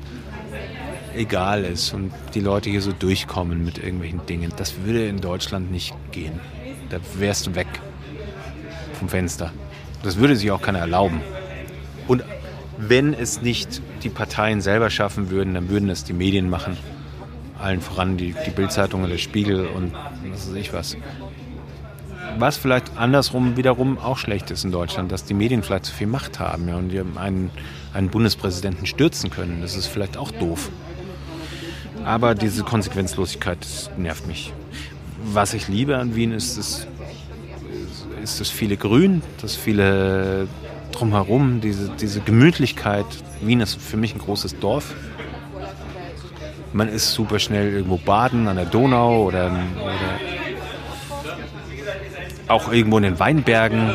[1.15, 4.51] egal ist und die Leute hier so durchkommen mit irgendwelchen Dingen.
[4.57, 6.39] Das würde in Deutschland nicht gehen.
[6.89, 7.67] Da wärst du weg
[8.93, 9.51] vom Fenster.
[10.03, 11.21] Das würde sich auch keiner erlauben.
[12.07, 12.23] Und
[12.77, 16.77] wenn es nicht die Parteien selber schaffen würden, dann würden es die Medien machen.
[17.59, 19.93] Allen voran die, die Bildzeitung der Spiegel und
[20.31, 20.95] was weiß ich was.
[22.37, 26.07] Was vielleicht andersrum wiederum auch schlecht ist in Deutschland, dass die Medien vielleicht zu viel
[26.07, 27.49] Macht haben ja, und die einen,
[27.93, 29.61] einen Bundespräsidenten stürzen können.
[29.61, 30.69] Das ist vielleicht auch doof.
[32.05, 33.57] Aber diese Konsequenzlosigkeit
[33.97, 34.53] nervt mich.
[35.23, 36.87] Was ich liebe an Wien ist das,
[38.21, 40.47] ist das viele Grün, das viele
[40.97, 43.05] drumherum, diese, diese Gemütlichkeit.
[43.41, 44.93] Wien ist für mich ein großes Dorf.
[46.73, 50.19] Man ist super schnell irgendwo baden an der Donau oder, oder
[52.47, 53.93] auch irgendwo in den Weinbergen.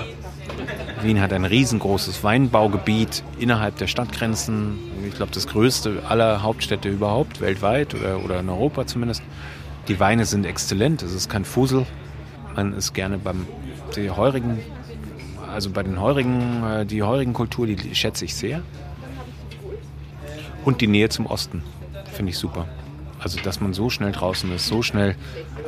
[1.03, 4.79] Wien hat ein riesengroßes Weinbaugebiet innerhalb der Stadtgrenzen.
[5.07, 9.23] Ich glaube, das größte aller Hauptstädte überhaupt, weltweit oder, oder in Europa zumindest.
[9.89, 11.87] Die Weine sind exzellent, es ist kein Fusel.
[12.55, 13.47] Man ist gerne beim
[13.97, 14.61] die heurigen,
[15.53, 18.63] also bei den heurigen, äh, die heurigen Kultur, die schätze ich sehr.
[20.65, 21.63] Und die Nähe zum Osten
[22.13, 22.67] finde ich super.
[23.19, 25.15] Also, dass man so schnell draußen ist, so schnell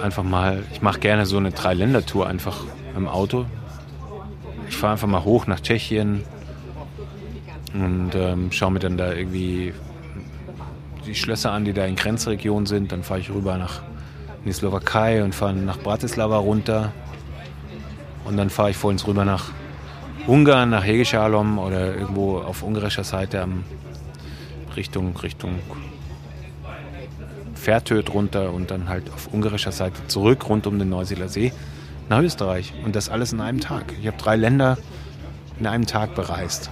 [0.03, 2.65] einfach mal, ich mache gerne so eine Dreiländertour einfach
[2.97, 3.47] im Auto.
[4.69, 6.25] Ich fahre einfach mal hoch nach Tschechien
[7.73, 9.73] und ähm, schaue mir dann da irgendwie
[11.07, 12.91] die Schlösser an, die da in Grenzregionen sind.
[12.91, 13.83] Dann fahre ich rüber nach
[14.41, 16.93] in die Slowakei und fahre nach Bratislava runter.
[18.25, 19.51] Und dann fahre ich vor uns rüber nach
[20.27, 23.47] Ungarn, nach Hegeschalom oder irgendwo auf ungarischer Seite
[24.75, 25.59] Richtung, Richtung
[27.55, 31.53] Fährtöd runter und dann halt auf ungarischer Seite zurück rund um den Neuseeler See
[32.09, 32.73] nach Österreich.
[32.85, 33.93] Und das alles in einem Tag.
[34.01, 34.79] Ich habe drei Länder
[35.59, 36.71] in einem Tag bereist.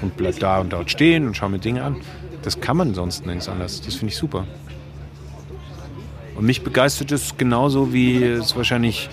[0.00, 1.96] Und bleib da und dort stehen und schaue mir Dinge an.
[2.42, 3.82] Das kann man sonst nirgends anders.
[3.82, 4.46] Das finde ich super.
[6.34, 9.08] Und mich begeistert es genauso, wie es wahrscheinlich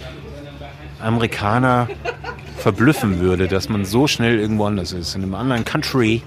[1.01, 1.87] Amerikaner
[2.63, 5.15] verblüffen würde, dass man so schnell irgendwo anders ist.
[5.15, 6.23] In einem anderen Country,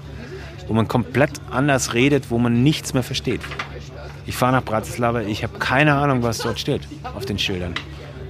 [0.67, 3.41] wo man komplett anders redet, wo man nichts mehr versteht.
[4.27, 6.81] Ich fahre nach Bratislava, ich habe keine Ahnung, was dort steht
[7.15, 7.73] auf den Schildern.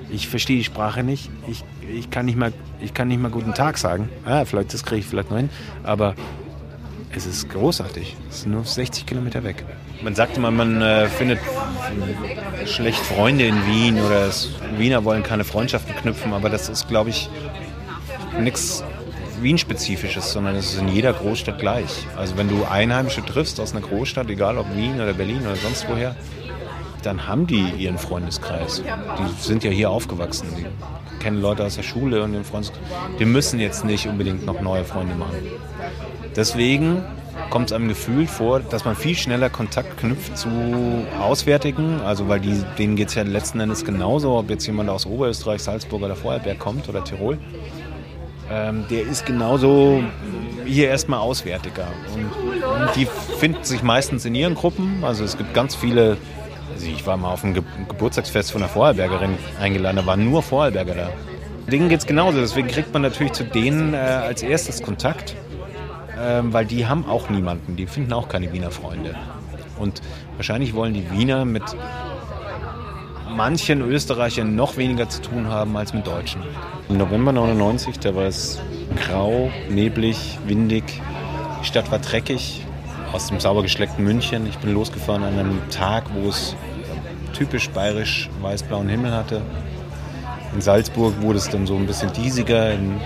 [0.09, 1.29] Ich verstehe die Sprache nicht.
[1.49, 4.07] Ich, ich, kann nicht mal, ich kann nicht mal guten Tag sagen.
[4.25, 5.49] Ja, vielleicht, das kriege ich vielleicht noch hin.
[5.83, 6.15] Aber
[7.13, 8.15] es ist großartig.
[8.29, 9.65] Es ist nur 60 Kilometer weg.
[10.01, 11.39] Man sagt immer, man äh, findet
[12.65, 14.29] schlecht Freunde in Wien oder
[14.77, 17.29] Wiener wollen keine Freundschaften knüpfen, aber das ist, glaube ich,
[18.39, 18.83] nichts
[19.41, 22.07] Wien-spezifisches, sondern es ist in jeder Großstadt gleich.
[22.15, 25.87] Also wenn du Einheimische triffst aus einer Großstadt, egal ob Wien oder Berlin oder sonst
[25.87, 26.15] woher,
[27.03, 28.81] dann haben die ihren Freundeskreis.
[28.83, 30.47] Die sind ja hier aufgewachsen.
[30.57, 30.65] Die
[31.23, 32.81] kennen Leute aus der Schule und den Freundeskreis.
[33.19, 35.37] Die müssen jetzt nicht unbedingt noch neue Freunde machen.
[36.35, 37.03] Deswegen
[37.49, 40.49] kommt es einem Gefühl vor, dass man viel schneller Kontakt knüpft zu
[41.21, 42.01] Auswärtigen.
[42.01, 45.61] Also weil die, denen geht es ja letzten Endes genauso, ob jetzt jemand aus Oberösterreich,
[45.61, 47.37] Salzburg oder Vorarlberg kommt oder Tirol.
[48.49, 50.01] Ähm, der ist genauso
[50.65, 51.87] hier erstmal Auswärtiger.
[52.13, 52.25] Und,
[52.63, 53.07] und, die
[53.39, 55.03] finden sich meistens in ihren Gruppen.
[55.03, 56.17] Also es gibt ganz viele,
[56.73, 60.43] also ich war mal auf einem Ge Geburtstagsfest von einer Vorarlbergerin eingeladen, da waren nur
[60.43, 61.09] Vorarlberger da.
[61.69, 65.35] Denen geht es genauso, deswegen kriegt man natürlich zu denen äh, als erstes Kontakt,
[66.17, 69.15] äh, weil die haben auch niemanden, die finden auch keine Wiener Freunde.
[69.77, 70.01] Und
[70.37, 71.63] wahrscheinlich wollen die Wiener mit
[73.37, 76.41] manchen Österreichern noch weniger zu tun haben als mit Deutschen.
[76.89, 78.59] Im November 99, da war es
[79.05, 80.83] grau, neblig, windig.
[81.61, 82.65] Die Stadt war dreckig,
[83.13, 84.47] aus dem sauber geschleckten München.
[84.47, 86.55] Ich bin losgefahren an einem Tag, wo es
[87.33, 89.43] typisch bayerisch weiß-blauen Himmel hatte.
[90.55, 92.73] In Salzburg wurde es dann so ein bisschen diesiger.
[92.73, 92.99] In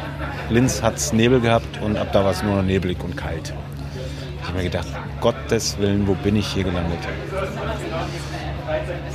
[0.50, 3.54] Linz hat es Nebel gehabt und ab da war es nur noch nebelig und kalt.
[4.42, 4.88] Ich habe mir gedacht,
[5.20, 7.00] Gottes Willen, wo bin ich hier gelandet?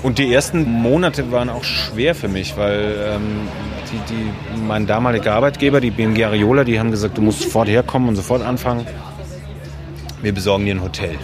[0.06, 3.48] Und die ersten Monate waren auch schwer für mich, weil ähm,
[3.90, 8.10] die, die, mein damaliger Arbeitgeber, die BMG Ariola, die haben gesagt, du musst sofort herkommen
[8.10, 8.86] und sofort anfangen.
[10.22, 11.16] Wir besorgen dir ein Hotel.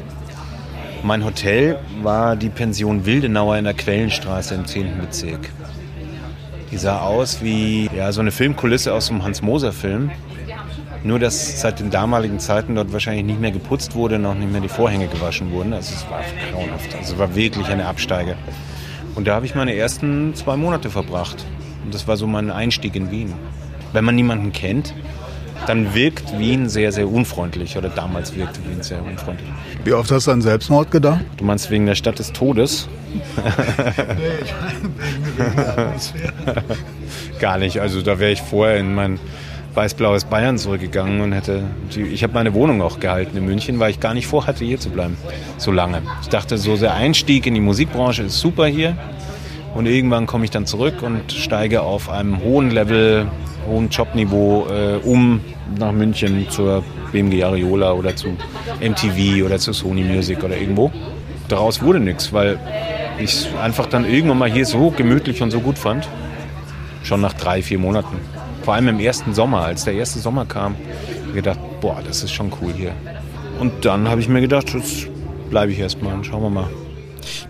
[1.04, 4.98] Mein Hotel war die Pension Wildenauer in der Quellenstraße im 10.
[5.00, 5.48] Bezirk.
[6.72, 10.10] Die sah aus wie ja, so eine Filmkulisse aus einem Hans-Moser-Film.
[11.04, 14.60] Nur, dass seit den damaligen Zeiten dort wahrscheinlich nicht mehr geputzt wurde, noch nicht mehr
[14.60, 15.72] die Vorhänge gewaschen wurden.
[15.72, 16.96] Also es war grauenhaft.
[16.96, 18.34] Also es war wirklich eine Absteige.
[19.14, 21.44] Und da habe ich meine ersten zwei Monate verbracht.
[21.84, 23.32] Und das war so mein Einstieg in Wien.
[23.92, 24.94] Wenn man niemanden kennt,
[25.66, 27.76] dann wirkt Wien sehr, sehr unfreundlich.
[27.76, 29.48] Oder damals wirkte Wien sehr unfreundlich.
[29.84, 31.20] Wie oft hast du an Selbstmord gedacht?
[31.36, 32.88] Du meinst wegen der Stadt des Todes?
[33.14, 33.22] nee,
[34.42, 36.32] ich meine wegen der Atmosphäre.
[37.38, 37.80] Gar nicht.
[37.80, 39.20] Also da wäre ich vorher in mein
[39.74, 41.64] weiß-blaues Bayern zurückgegangen und hätte.
[41.94, 44.78] Die, ich habe meine Wohnung auch gehalten in München, weil ich gar nicht vorhatte, hier
[44.78, 45.16] zu bleiben.
[45.58, 46.02] So lange.
[46.22, 48.96] Ich dachte, so der Einstieg in die Musikbranche ist super hier.
[49.74, 53.26] Und irgendwann komme ich dann zurück und steige auf einem hohen Level,
[53.66, 55.40] hohen Jobniveau äh, um
[55.78, 58.36] nach München zur BMG Ariola oder zu
[58.80, 60.90] MTV oder zu Sony Music oder irgendwo.
[61.48, 62.58] Daraus wurde nichts, weil
[63.18, 66.06] ich es einfach dann irgendwann mal hier so gemütlich und so gut fand.
[67.02, 68.16] Schon nach drei, vier Monaten.
[68.62, 72.22] Vor allem im ersten Sommer, als der erste Sommer kam, habe ich gedacht, boah, das
[72.22, 72.94] ist schon cool hier.
[73.58, 75.08] Und dann habe ich mir gedacht, jetzt
[75.50, 76.70] bleibe ich erstmal und schauen wir mal.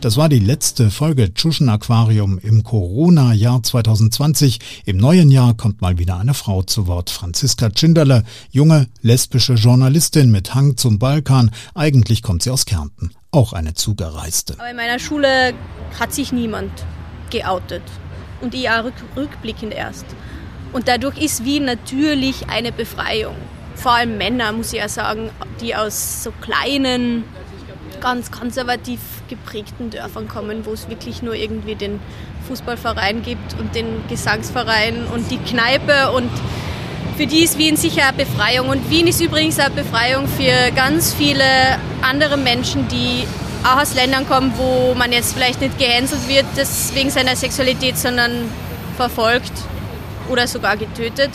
[0.01, 4.59] Das war die letzte Folge Tschuschen Aquarium im Corona-Jahr 2020.
[4.85, 7.11] Im neuen Jahr kommt mal wieder eine Frau zu Wort.
[7.11, 11.51] Franziska Tschinderle, junge lesbische Journalistin mit Hang zum Balkan.
[11.75, 13.13] Eigentlich kommt sie aus Kärnten.
[13.31, 14.55] Auch eine Zugereiste.
[14.59, 15.55] Aber in meiner Schule
[15.99, 16.73] hat sich niemand
[17.31, 17.83] geoutet.
[18.41, 20.07] Und ich auch rückblickend erst.
[20.73, 23.37] Und dadurch ist Wien natürlich eine Befreiung.
[23.75, 27.25] Vor allem Männer, muss ich ja sagen, die aus so kleinen,
[28.01, 32.01] ganz konservativ geprägten Dörfern kommen, wo es wirklich nur irgendwie den
[32.49, 36.31] Fußballverein gibt und den Gesangsverein und die Kneipe und
[37.16, 38.70] für die ist Wien sicher eine Befreiung.
[38.70, 41.45] Und Wien ist übrigens eine Befreiung für ganz viele
[42.01, 43.27] andere Menschen, die
[43.64, 46.47] auch aus Ländern kommen, wo man jetzt vielleicht nicht gehänselt wird
[46.95, 48.51] wegen seiner Sexualität, sondern
[48.97, 49.53] verfolgt
[50.29, 51.31] oder sogar getötet.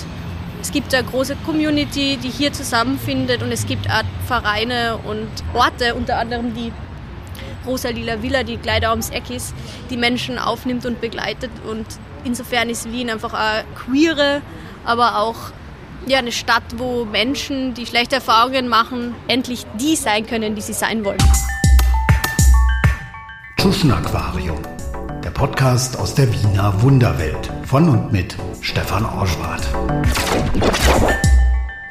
[0.62, 5.96] Es gibt eine große Community, die hier zusammenfindet und es gibt auch Vereine und Orte,
[5.96, 6.72] unter anderem die
[7.66, 9.54] Rosa-Lila Villa, die gleich da ums Eck ist,
[9.90, 11.52] die Menschen aufnimmt und begleitet.
[11.70, 11.86] Und
[12.24, 14.42] insofern ist Wien einfach eine queere,
[14.86, 15.36] aber auch
[16.08, 20.74] ja, eine Stadt, wo Menschen, die schlechte Erfahrungen machen, endlich die sein können, die sie
[20.74, 21.18] sein wollen.
[23.58, 24.60] Tschuschen Aquarium,
[25.24, 28.38] der Podcast aus der Wiener Wunderwelt von und mit
[28.68, 29.66] Stefan Orschwart.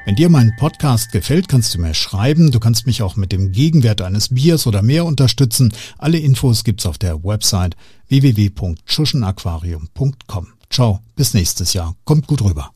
[0.04, 2.50] Wenn dir mein Podcast gefällt, kannst du mir schreiben.
[2.50, 5.72] Du kannst mich auch mit dem Gegenwert eines Biers oder mehr unterstützen.
[5.96, 10.48] Alle Infos gibt's auf der Website www.schuschenaquarium.com.
[10.68, 11.96] Ciao, bis nächstes Jahr.
[12.04, 12.72] Kommt gut rüber.